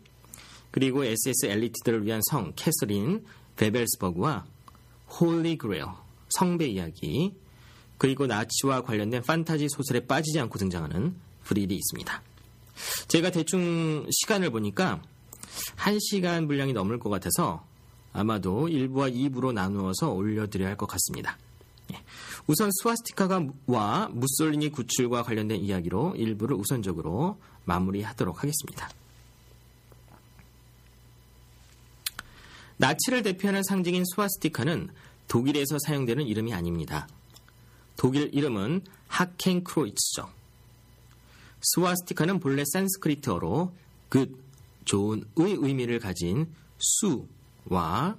그리고 0.74 1.06
SS 1.06 1.46
엘리트들을 1.46 2.04
위한 2.04 2.20
성 2.32 2.52
castle인 2.56 3.24
베벨스버그와 3.58 4.44
Holy 5.20 5.60
Grail, 5.60 5.86
성배 6.30 6.66
이야기, 6.68 7.36
그리고 8.00 8.26
나치와 8.26 8.82
관련된 8.82 9.22
판타지 9.22 9.68
소설에 9.70 10.00
빠지지 10.08 10.40
않고 10.40 10.58
등장하는 10.58 11.16
브릴이 11.44 11.76
있습니다. 11.76 12.24
제가 13.08 13.30
대충 13.30 14.08
시간을 14.10 14.50
보니까 14.50 15.00
1시간 15.78 16.48
분량이 16.48 16.74
넘을 16.74 16.98
것 16.98 17.12
같아서 17.12 17.64
아마도 18.12 18.68
1부와 18.68 19.14
2부로 19.14 19.54
나누어서 19.54 20.10
올려드려야 20.10 20.70
할 20.70 20.76
것 20.76 20.88
같습니다. 20.88 21.38
예. 21.94 22.02
우선 22.48 22.72
스와스티카와 22.82 24.10
무솔리니 24.12 24.70
구출과 24.70 25.22
관련된 25.22 25.62
이야기로 25.62 26.16
1부를 26.18 26.58
우선적으로 26.58 27.40
마무리하도록 27.66 28.42
하겠습니다. 28.42 28.90
나치를 32.84 33.24
대표하는 33.24 33.63
상징인 33.63 34.04
스와스티카는 34.13 34.89
독일에서 35.30 35.78
사용되는 35.86 36.26
이름이 36.28 36.54
아닙니다. 36.54 37.08
독일 37.96 38.30
이름은 38.34 38.82
하켄크로이츠죠. 39.08 40.30
스와스티카는 41.62 42.41
본래 42.41 42.63
산스크리트어로 42.65 43.74
good, 44.12 44.36
좋은의 44.84 45.26
의미를 45.38 46.00
가진 46.00 46.54
수와 46.78 48.17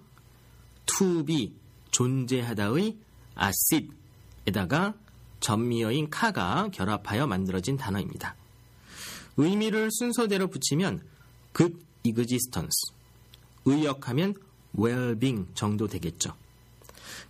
to 0.87 1.27
be, 1.27 1.53
존재하다의 1.91 2.97
아싯에다가 3.35 4.95
전미어인 5.41 6.09
카가 6.09 6.71
결합하여 6.73 7.27
만들어진 7.27 7.77
단어입니다. 7.77 8.35
의미를 9.37 9.91
순서대로 9.93 10.47
붙이면 10.47 11.07
good 11.55 11.77
existence, 12.07 12.95
의역하면 13.67 14.35
well-being 14.77 15.47
정도 15.55 15.87
되겠죠. 15.87 16.35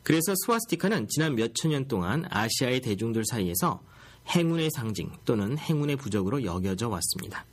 그래서 0.02 0.34
스와스티카는 0.44 1.08
지난 1.08 1.34
몇천 1.34 1.70
년 1.70 1.88
동안 1.88 2.24
아시아의 2.28 2.80
대중들 2.80 3.24
사이에서 3.24 3.82
행운의 4.28 4.70
상징 4.70 5.10
또는 5.24 5.58
행운의 5.58 5.96
부적으로 5.96 6.44
여겨져 6.44 6.88
왔습니다. 6.88 7.44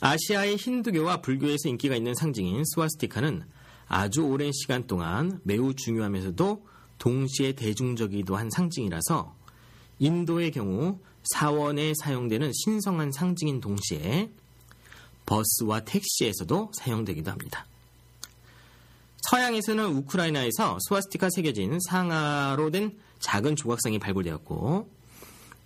아시아의 0.00 0.56
힌두교와 0.56 1.22
불교에서 1.22 1.68
인기가 1.68 1.94
있는 1.94 2.14
상징인 2.14 2.64
스와스티카는 2.64 3.44
아주 3.86 4.22
오랜 4.22 4.50
시간 4.52 4.86
동안 4.86 5.40
매우 5.44 5.74
중요하면서도 5.74 6.66
동시에 6.98 7.52
대중적이기도 7.52 8.36
한 8.36 8.50
상징이라서 8.50 9.34
인도의 9.98 10.50
경우 10.50 10.98
사원에 11.24 11.92
사용되는 12.02 12.50
신성한 12.52 13.12
상징인 13.12 13.60
동시에 13.60 14.30
버스와 15.26 15.80
택시에서도 15.80 16.72
사용되기도 16.74 17.30
합니다. 17.30 17.66
서양에서는 19.30 19.84
우크라이나에서 19.96 20.78
스와스티카 20.88 21.28
새겨진 21.30 21.78
상아로 21.88 22.70
된 22.70 22.98
작은 23.20 23.56
조각상이 23.56 23.98
발굴되었고 23.98 24.88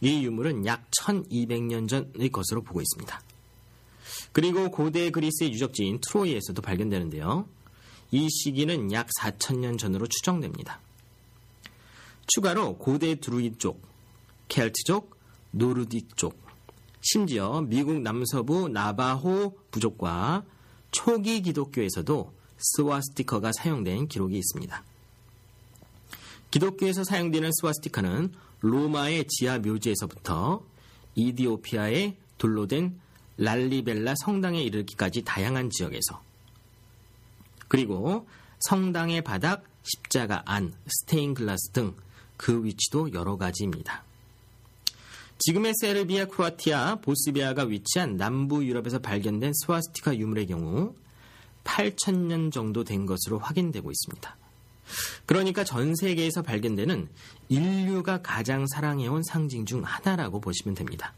이 0.02 0.24
유물은 0.24 0.66
약 0.66 0.88
1200년 1.00 1.88
전의 1.88 2.28
것으로 2.30 2.62
보고 2.62 2.80
있습니다. 2.80 3.20
그리고 4.32 4.70
고대 4.70 5.10
그리스의 5.10 5.52
유적지인 5.52 6.00
트로이에서도 6.02 6.60
발견되는데요. 6.60 7.48
이 8.10 8.28
시기는 8.28 8.92
약 8.92 9.08
4000년 9.20 9.78
전으로 9.78 10.06
추정됩니다. 10.06 10.80
추가로 12.26 12.76
고대 12.76 13.14
드루이족, 13.14 13.80
켈트족, 14.48 15.16
노르딕 15.54 16.16
족, 16.16 16.45
심지어 17.00 17.62
미국 17.62 18.00
남서부 18.00 18.68
나바호 18.68 19.56
부족과 19.70 20.44
초기 20.90 21.42
기독교에서도 21.42 22.32
스와스티커가 22.58 23.52
사용된 23.52 24.08
기록이 24.08 24.38
있습니다. 24.38 24.84
기독교에서 26.50 27.04
사용되는 27.04 27.50
스와스티카는 27.52 28.32
로마의 28.60 29.26
지하 29.28 29.58
묘지에서부터 29.58 30.62
이디오피아의 31.14 32.16
돌로 32.38 32.66
된 32.66 32.98
랄리벨라 33.36 34.14
성당에 34.16 34.62
이르기까지 34.62 35.22
다양한 35.22 35.70
지역에서 35.70 36.22
그리고 37.68 38.26
성당의 38.60 39.22
바닥, 39.22 39.64
십자가 39.82 40.42
안, 40.46 40.72
스테인글라스 40.86 41.70
등 41.72 42.06
그 42.36 42.64
위치도 42.64 43.12
여러 43.12 43.36
가지입니다. 43.36 44.04
지금의 45.38 45.74
세르비아, 45.80 46.26
크로아티아, 46.26 46.96
보스비아가 46.96 47.64
위치한 47.64 48.16
남부 48.16 48.64
유럽에서 48.64 48.98
발견된 48.98 49.52
스와스티카 49.54 50.16
유물의 50.16 50.46
경우 50.46 50.94
8천년 51.64 52.52
정도 52.52 52.84
된 52.84 53.06
것으로 53.06 53.38
확인되고 53.38 53.90
있습니다. 53.90 54.36
그러니까 55.26 55.64
전 55.64 55.94
세계에서 55.94 56.42
발견되는 56.42 57.08
인류가 57.48 58.22
가장 58.22 58.66
사랑해온 58.66 59.22
상징 59.24 59.66
중 59.66 59.82
하나라고 59.82 60.40
보시면 60.40 60.74
됩니다. 60.74 61.12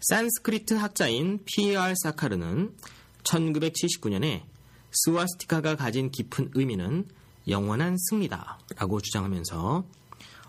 산스크리트 0.00 0.74
학자인 0.74 1.40
P.R. 1.44 1.94
사카르는 2.02 2.74
1979년에 3.24 4.42
스와스티카가 4.92 5.76
가진 5.76 6.10
깊은 6.10 6.52
의미는 6.54 7.08
영원한 7.48 7.96
승리다 7.98 8.58
라고 8.76 9.00
주장하면서 9.00 9.84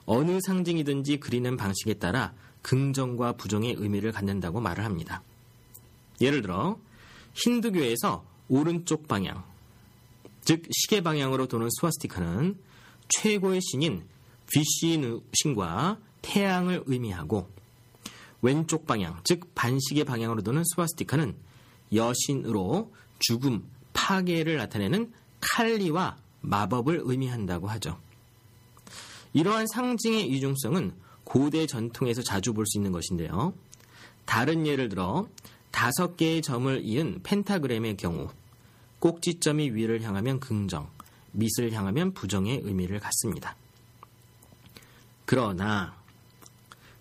어느 0.08 0.40
상징이든지 0.42 1.20
그리는 1.20 1.56
방식에 1.58 1.94
따라 1.94 2.34
긍정과 2.64 3.34
부정의 3.34 3.76
의미를 3.78 4.12
갖는다고 4.12 4.60
말을 4.60 4.84
합니다. 4.84 5.22
예를 6.20 6.42
들어 6.42 6.80
힌두교에서 7.34 8.26
오른쪽 8.50 9.08
방향, 9.08 9.44
즉 10.42 10.64
시계 10.72 11.02
방향으로 11.02 11.48
도는 11.48 11.68
스와스티카는 11.70 12.58
최고의 13.10 13.60
신인 13.62 14.04
비쉬 14.50 15.00
신과 15.34 16.00
태양을 16.22 16.84
의미하고 16.88 17.50
왼쪽 18.42 18.88
방향, 18.88 19.20
즉 19.24 19.54
반시계 19.56 20.06
방향으로 20.06 20.42
도는 20.42 20.64
스와스티카는 20.74 21.36
여신으로 21.94 22.94
죽음, 23.20 23.68
파괴를 23.94 24.58
나타내는 24.58 25.12
칼리와 25.42 26.18
마법을 26.42 27.02
의미한다고 27.04 27.68
하죠. 27.68 28.00
이러한 29.38 29.68
상징의 29.68 30.28
이중성은 30.30 30.94
고대 31.24 31.68
전통에서 31.68 32.24
자주 32.24 32.54
볼 32.56 32.66
수 32.66 32.80
있는 32.80 32.92
것인데요. 32.92 33.54
다른 34.26 34.66
예를 34.66 34.90
들어 34.90 35.28
다섯 35.70 36.18
개의 36.18 36.42
점을 36.42 36.82
이은 36.84 37.20
펜타그램의 37.22 37.98
경우 37.98 38.30
꼭지점이 38.98 39.76
위를 39.76 40.02
향하면 40.02 40.40
긍정, 40.40 40.90
밑을 41.34 41.72
향하면 41.72 42.16
부정의 42.16 42.62
의미를 42.64 43.00
갖습니다. 43.00 43.56
그러나 45.28 45.96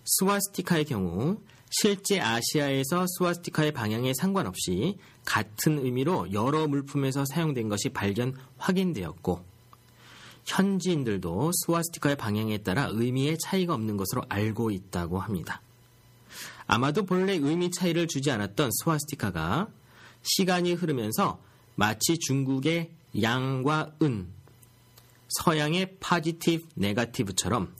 스와스티카의 0.05 0.85
경우 0.85 1.39
실제 1.71 2.19
아시아에서 2.19 3.07
스와스티카의 3.17 3.71
방향에 3.71 4.13
상관없이 4.13 4.99
같은 5.25 5.79
의미로 5.79 6.31
여러 6.33 6.67
물품에서 6.67 7.25
사용된 7.25 7.67
것이 7.67 7.89
발견 7.89 8.35
확인되었고 8.59 9.56
현지인들도 10.47 11.51
스와스티카의 11.53 12.15
방향에 12.15 12.59
따라 12.59 12.87
의미의 12.91 13.37
차이가 13.37 13.73
없는 13.73 13.97
것으로 13.97 14.23
알고 14.29 14.71
있다고 14.71 15.19
합니다. 15.19 15.61
아마도 16.65 17.05
본래 17.05 17.33
의미 17.33 17.69
차이를 17.69 18.07
주지 18.07 18.31
않았던 18.31 18.71
스와스티카가 18.71 19.67
시간이 20.23 20.73
흐르면서 20.73 21.39
마치 21.75 22.17
중국의 22.17 22.91
양과 23.21 23.95
은, 24.01 24.27
서양의 25.27 25.97
positive, 25.99 26.67
negative처럼 26.75 27.73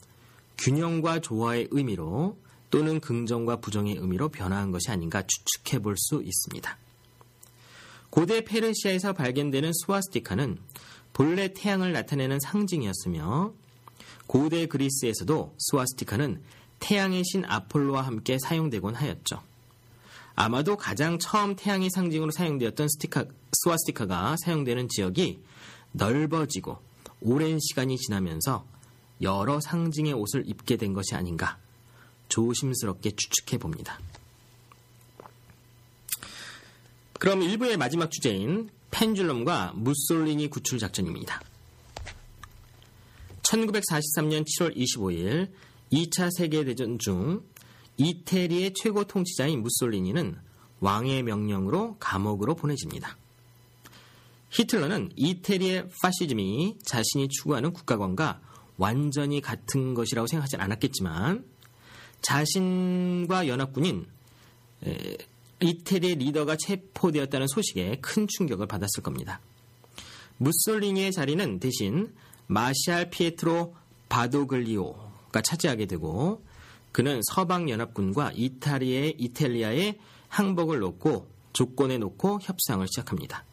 균형과 0.58 1.20
조화의 1.20 1.68
의미로 1.70 2.38
또는 2.70 3.00
긍정과 3.00 3.56
부정의 3.60 3.96
의미로 3.96 4.28
변화한 4.28 4.70
것이 4.70 4.90
아닌가 4.90 5.22
추측해 5.22 5.80
볼 5.80 5.96
수 5.96 6.22
있습니다. 6.22 6.78
고대 8.10 8.42
페르시아에서 8.42 9.12
발견되는 9.12 9.72
스와스티카는 9.72 10.58
본래 11.18 11.52
태양을 11.52 11.92
나타내는 11.92 12.38
상징이었으며 12.38 13.52
고대 14.28 14.66
그리스에서도 14.66 15.56
스와스티카는 15.58 16.40
태양의 16.78 17.24
신 17.24 17.44
아폴로와 17.44 18.02
함께 18.02 18.38
사용되곤 18.38 18.94
하였죠. 18.94 19.42
아마도 20.36 20.76
가장 20.76 21.18
처음 21.18 21.56
태양의 21.56 21.90
상징으로 21.90 22.30
사용되었던 22.30 22.86
스티카, 22.88 23.24
스와스티카가 23.52 24.36
사용되는 24.44 24.88
지역이 24.88 25.42
넓어지고 25.90 26.78
오랜 27.20 27.58
시간이 27.58 27.96
지나면서 27.96 28.64
여러 29.20 29.58
상징의 29.58 30.12
옷을 30.12 30.44
입게 30.46 30.76
된 30.76 30.92
것이 30.92 31.16
아닌가 31.16 31.58
조심스럽게 32.28 33.10
추측해 33.16 33.58
봅니다. 33.58 33.98
그럼 37.18 37.40
1부의 37.40 37.76
마지막 37.76 38.08
주제인 38.12 38.70
펜줄럼과 38.90 39.72
무솔리니 39.76 40.48
구출 40.48 40.78
작전입니다. 40.78 41.40
1943년 43.42 44.44
7월 44.44 44.76
25일 44.76 45.50
2차 45.92 46.30
세계대전 46.36 46.98
중 46.98 47.42
이태리의 47.96 48.74
최고 48.74 49.04
통치자인 49.04 49.62
무솔리니는 49.62 50.36
왕의 50.80 51.22
명령으로 51.24 51.96
감옥으로 51.98 52.54
보내집니다. 52.54 53.16
히틀러는 54.50 55.10
이태리의 55.16 55.88
파시즘이 56.02 56.78
자신이 56.84 57.28
추구하는 57.28 57.72
국가관과 57.72 58.40
완전히 58.76 59.40
같은 59.40 59.94
것이라고 59.94 60.26
생각하지 60.26 60.56
않았겠지만 60.56 61.44
자신과 62.22 63.48
연합군인 63.48 64.06
이태리의 65.60 66.16
리더가 66.16 66.56
체포되었다는 66.56 67.46
소식에 67.48 67.96
큰 68.00 68.26
충격을 68.28 68.66
받았을 68.66 69.02
겁니다. 69.02 69.40
무솔리니의 70.38 71.12
자리는 71.12 71.58
대신 71.58 72.14
마샬 72.46 73.10
피에트로 73.10 73.74
바도글리오가 74.08 75.42
차지하게 75.42 75.86
되고 75.86 76.42
그는 76.92 77.20
서방 77.22 77.68
연합군과 77.68 78.32
이탈리아의 78.34 79.16
이탈리아의 79.18 79.98
항복을 80.28 80.78
놓고 80.78 81.28
조건에 81.52 81.98
놓고 81.98 82.40
협상을 82.42 82.86
시작합니다. 82.86 83.44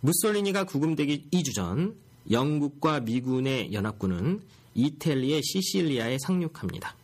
무솔리니가 0.00 0.64
구금되기 0.64 1.28
2주 1.32 1.54
전 1.54 1.96
영국과 2.30 3.00
미군의 3.00 3.72
연합군은 3.72 4.42
이탈리의 4.74 5.42
시실리아에 5.42 6.18
상륙합니다. 6.20 6.94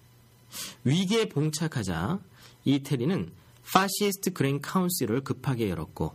위기에 0.84 1.28
봉착하자 1.28 2.20
이태리는 2.64 3.32
파시스트 3.72 4.33
Grand 4.33 4.61
Council을 4.61 5.22
급하게 5.22 5.68
열었고 5.70 6.14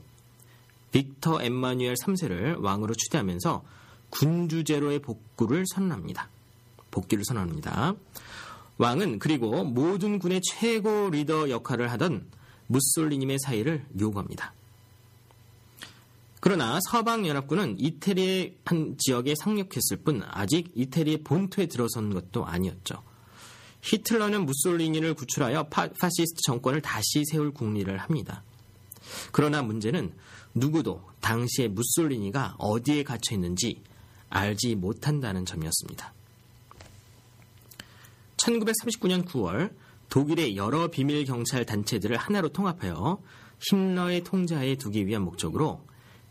빅터 0.92 1.42
엠마뉴엘 1.42 1.96
3세를 1.96 2.62
왕으로 2.62 2.96
추대하면서 2.96 3.64
군주제로의 4.10 5.00
복구를 5.00 5.66
선언합니다. 5.68 6.30
복귀를 6.92 7.24
선언합니다. 7.26 7.96
왕은 8.78 9.20
그리고 9.20 9.64
모든 9.64 10.20
군의 10.20 10.42
최고 10.42 11.10
리더 11.10 11.50
역할을 11.50 11.92
하던 11.92 12.28
무솔리니의 12.68 13.38
사의를 13.40 13.86
요구합니다. 14.00 14.54
그러나 16.40 16.80
서방연합군은 16.90 17.80
이태리의 17.80 18.56
한 18.64 18.96
지역에 18.98 19.34
상륙했을 19.36 19.98
뿐 20.06 20.24
아직 20.26 20.72
이태리의 20.74 21.24
본토에 21.24 21.66
들어선 21.66 22.14
것도 22.14 22.46
아니었죠. 22.46 23.04
히틀러는 23.82 24.46
무솔리니를 24.46 25.14
구출하여 25.14 25.64
파, 25.70 25.88
파시스트 25.88 26.42
정권을 26.46 26.82
다시 26.82 27.24
세울 27.26 27.52
궁리를 27.52 27.98
합니다. 27.98 28.44
그러나 29.32 29.62
문제는 29.62 30.14
누구도 30.54 31.02
당시에 31.22 31.68
무솔리니가 31.68 32.56
어디에 32.58 33.04
갇혀 33.04 33.36
있는지 33.36 33.82
알지 34.30 34.76
못한다는 34.76 35.46
점이었습니다. 35.46 36.14
1939년 38.38 39.26
9월 39.26 39.74
독일의 40.10 40.56
여러 40.58 40.90
비밀 40.90 41.26
경찰 41.26 41.66
단체들을 41.66 42.18
하나로 42.18 42.50
통합하여 42.50 43.22
힘러의 43.62 44.24
통제하에 44.24 44.76
두기 44.76 45.06
위한 45.06 45.24
목적으로 45.24 45.86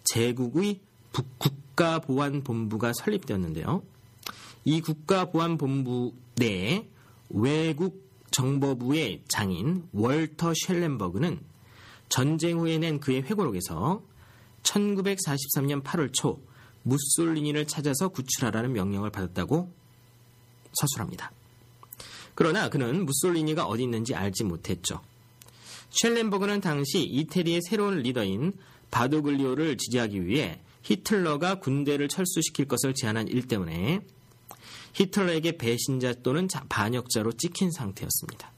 제국의 0.04 0.80
국가보안본부가 1.38 2.92
설립되었는데요. 2.94 3.82
이 4.64 4.80
국가보안본부 4.80 6.14
내에 6.36 6.88
외국 7.30 8.08
정보부의 8.30 9.24
장인 9.28 9.88
월터 9.92 10.52
쉘렌버그는 10.54 11.40
전쟁 12.08 12.58
후에 12.58 12.78
낸 12.78 13.00
그의 13.00 13.22
회고록에서 13.22 14.02
1943년 14.62 15.82
8월 15.82 16.12
초 16.12 16.40
무솔리니를 16.82 17.66
찾아서 17.66 18.08
구출하라는 18.08 18.72
명령을 18.72 19.10
받았다고 19.10 19.72
서술합니다. 20.72 21.32
그러나 22.34 22.68
그는 22.68 23.04
무솔리니가 23.04 23.66
어디 23.66 23.82
있는지 23.82 24.14
알지 24.14 24.44
못했죠. 24.44 25.00
쉘렌버그는 25.90 26.60
당시 26.60 27.02
이태리의 27.02 27.62
새로운 27.62 27.98
리더인 27.98 28.52
바도글리오를 28.90 29.76
지지하기 29.76 30.26
위해 30.26 30.60
히틀러가 30.82 31.56
군대를 31.56 32.08
철수시킬 32.08 32.66
것을 32.66 32.94
제안한 32.94 33.28
일 33.28 33.46
때문에 33.48 34.00
히틀러에게 34.94 35.58
배신자 35.58 36.14
또는 36.22 36.48
반역자로 36.68 37.32
찍힌 37.32 37.70
상태였습니다. 37.70 38.52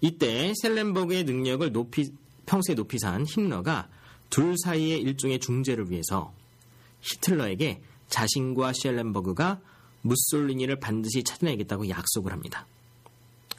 이때 0.00 0.52
셀렌버그의 0.60 1.24
능력을 1.24 1.72
높이, 1.72 2.10
평소에 2.46 2.74
높이 2.74 2.98
산 2.98 3.24
힘러가 3.24 3.88
둘 4.30 4.56
사이의 4.58 5.00
일종의 5.00 5.38
중재를 5.38 5.90
위해서 5.90 6.34
히틀러에게 7.00 7.82
자신과 8.08 8.72
셀렌버그가 8.74 9.60
무솔리니를 10.02 10.80
반드시 10.80 11.22
찾아내겠다고 11.24 11.88
약속을 11.88 12.32
합니다. 12.32 12.66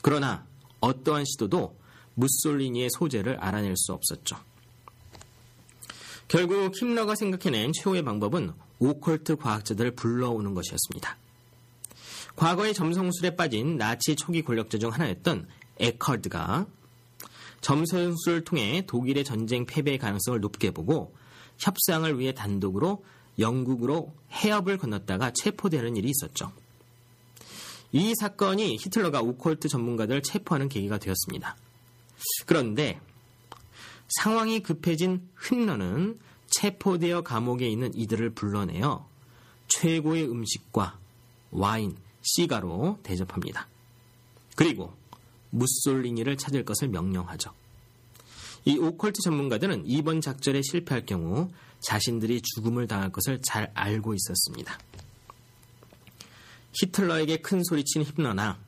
그러나 0.01 0.45
어떠한 0.81 1.25
시도도 1.25 1.75
무솔리니의 2.13 2.89
소재를 2.91 3.38
알아낼 3.38 3.75
수 3.75 3.93
없었죠. 3.93 4.38
결국 6.27 6.75
힘러가 6.75 7.15
생각해낸 7.15 7.71
최후의 7.73 8.03
방법은 8.03 8.53
오컬트 8.79 9.38
과학자들을 9.38 9.95
불러오는 9.95 10.53
것이었습니다. 10.53 11.17
과거의 12.35 12.73
점성술에 12.73 13.35
빠진 13.35 13.77
나치 13.77 14.15
초기 14.15 14.41
권력자 14.41 14.77
중 14.77 14.91
하나였던 14.91 15.47
에커드가 15.79 16.67
점성술을 17.61 18.43
통해 18.43 18.83
독일의 18.85 19.23
전쟁 19.23 19.65
패배의 19.65 19.97
가능성을 19.97 20.39
높게 20.39 20.71
보고 20.71 21.15
협상을 21.57 22.19
위해 22.19 22.33
단독으로 22.33 23.03
영국으로 23.39 24.13
해협을 24.31 24.77
건넜다가 24.77 25.31
체포되는 25.31 25.95
일이 25.95 26.09
있었죠. 26.09 26.51
이 27.91 28.13
사건이 28.19 28.77
히틀러가 28.77 29.21
오컬트 29.21 29.67
전문가들을 29.67 30.21
체포하는 30.21 30.69
계기가 30.69 30.97
되었습니다. 30.97 31.55
그런데 32.45 32.99
상황이 34.09 34.61
급해진 34.61 35.27
hitler는 35.41 36.19
체포되어 36.55 37.21
감옥에 37.21 37.67
있는 37.67 37.93
이들을 37.93 38.31
불러내어 38.31 39.07
최고의 39.67 40.29
음식과 40.29 40.99
와인, 41.51 41.97
시가로 42.21 42.99
대접합니다. 43.03 43.67
그리고 44.55 44.93
무솔리니를 45.51 46.37
찾을 46.37 46.63
것을 46.65 46.87
명령하죠. 46.89 47.53
이 48.65 48.77
오컬트 48.77 49.21
전문가들은 49.21 49.83
이번 49.85 50.21
작전에 50.21 50.61
실패할 50.63 51.05
경우 51.05 51.51
자신들이 51.81 52.41
죽음을 52.41 52.87
당할 52.87 53.11
것을 53.11 53.39
잘 53.43 53.71
알고 53.73 54.13
있었습니다. 54.15 54.79
히틀러에게 56.73 57.37
큰 57.37 57.63
소리친 57.63 58.03
힘러나 58.03 58.59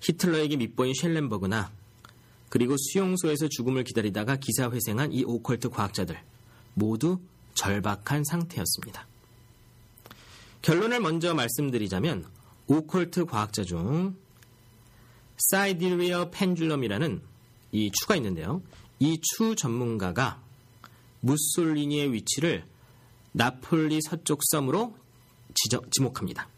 히틀러에게 0.00 0.56
밑보인 0.56 0.94
셸렌버그나 1.00 1.70
그리고 2.48 2.76
수용소에서 2.78 3.48
죽음을 3.48 3.84
기다리다가 3.84 4.36
기사회생한 4.36 5.12
이 5.12 5.22
오컬트 5.24 5.68
과학자들 5.68 6.29
모두 6.74 7.18
절박한 7.54 8.24
상태였습니다. 8.24 9.06
결론을 10.62 11.00
먼저 11.00 11.34
말씀드리자면 11.34 12.26
오컬트 12.66 13.24
과학자 13.26 13.64
중 13.64 14.16
사이디리어 15.36 16.30
펜줄럼이라는 16.30 17.22
이 17.72 17.90
추가 17.92 18.16
있는데요. 18.16 18.62
이 18.98 19.18
추 19.22 19.56
전문가가 19.56 20.42
무솔리니의 21.20 22.12
위치를 22.12 22.64
나폴리 23.32 24.00
서쪽 24.02 24.40
섬으로 24.50 24.96
지목합니다. 25.90 26.48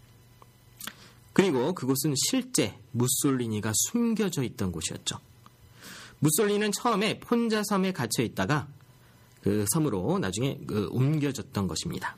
그리고 1.33 1.73
그곳은 1.75 2.15
실제 2.17 2.79
무솔리니가 2.93 3.73
숨겨져 3.75 4.43
있던 4.43 4.73
곳이었죠. 4.73 5.19
무솔리니는 6.19 6.73
처음에 6.73 7.21
폰자 7.21 7.63
섬에 7.65 7.93
갇혀 7.93 8.23
있다가 8.23 8.69
그 9.43 9.65
섬으로 9.73 10.19
나중에 10.19 10.59
그 10.67 10.89
옮겨졌던 10.93 11.67
것입니다. 11.67 12.17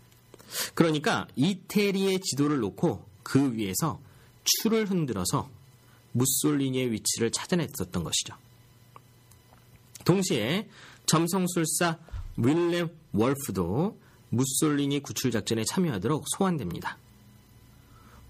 그러니까 0.74 1.26
이태리의 1.36 2.20
지도를 2.20 2.58
놓고 2.60 3.04
그 3.22 3.54
위에서 3.54 4.00
추를 4.44 4.88
흔들어서 4.88 5.48
무솔리니의 6.12 6.92
위치를 6.92 7.32
찾아냈었던 7.32 8.04
것이죠. 8.04 8.36
동시에 10.04 10.68
점성술사 11.06 11.98
윌렘 12.36 12.90
월프도 13.12 13.98
무솔리니 14.28 15.00
구출 15.00 15.30
작전에 15.30 15.64
참여하도록 15.64 16.24
소환됩니다. 16.36 16.98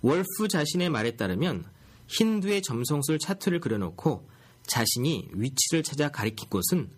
월프 0.03 0.49
자신의 0.49 0.91
말에 0.91 1.17
따르면 1.17 1.65
힌두의 2.07 2.63
점성술 2.63 3.19
차트를 3.19 3.61
그려놓고 3.61 4.29
자신이 4.67 5.31
위치를 5.33 5.83
찾아 5.83 6.11
가리킨 6.11 6.49
곳은 6.49 6.91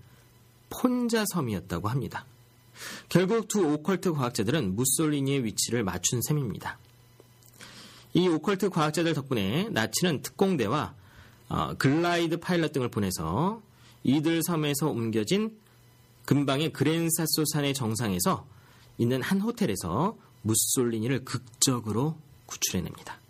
폰자 0.79 1.25
섬이었다고 1.33 1.89
합니다. 1.89 2.27
결국 3.09 3.49
두 3.49 3.67
오컬트 3.67 4.13
과학자들은 4.13 4.77
무솔리니의 4.77 5.45
위치를 5.45 5.83
맞춘 5.83 6.21
셈입니다. 6.23 6.79
이 8.15 8.29
오컬트 8.29 8.71
과학자들 8.71 9.15
덕분에 9.15 9.69
나치는 9.71 10.23
특공대와 10.23 10.95
어, 11.49 11.75
글라이더 11.79 12.41
파일럿 12.41 12.73
등을 12.73 12.89
보내서 12.89 13.63
이들 14.05 14.43
섬에서 14.43 14.89
옮겨진 14.89 15.57
근방의 16.25 16.73
그랜사소 16.73 17.45
산의 17.53 17.73
정상에서 17.75 18.47
있는 18.99 19.23
한 19.23 19.41
호텔에서 19.41 20.17
무솔리니를 20.43 21.25
극적으로 21.25 22.17
구출해냅니다. 22.47 23.21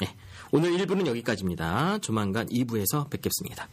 네, 0.00 0.14
오늘 0.52 0.72
1부는 0.72 1.06
여기까지입니다. 1.06 1.98
조만간 1.98 2.46
2부에서 2.48 3.10
뵙겠습니다. 3.10 3.68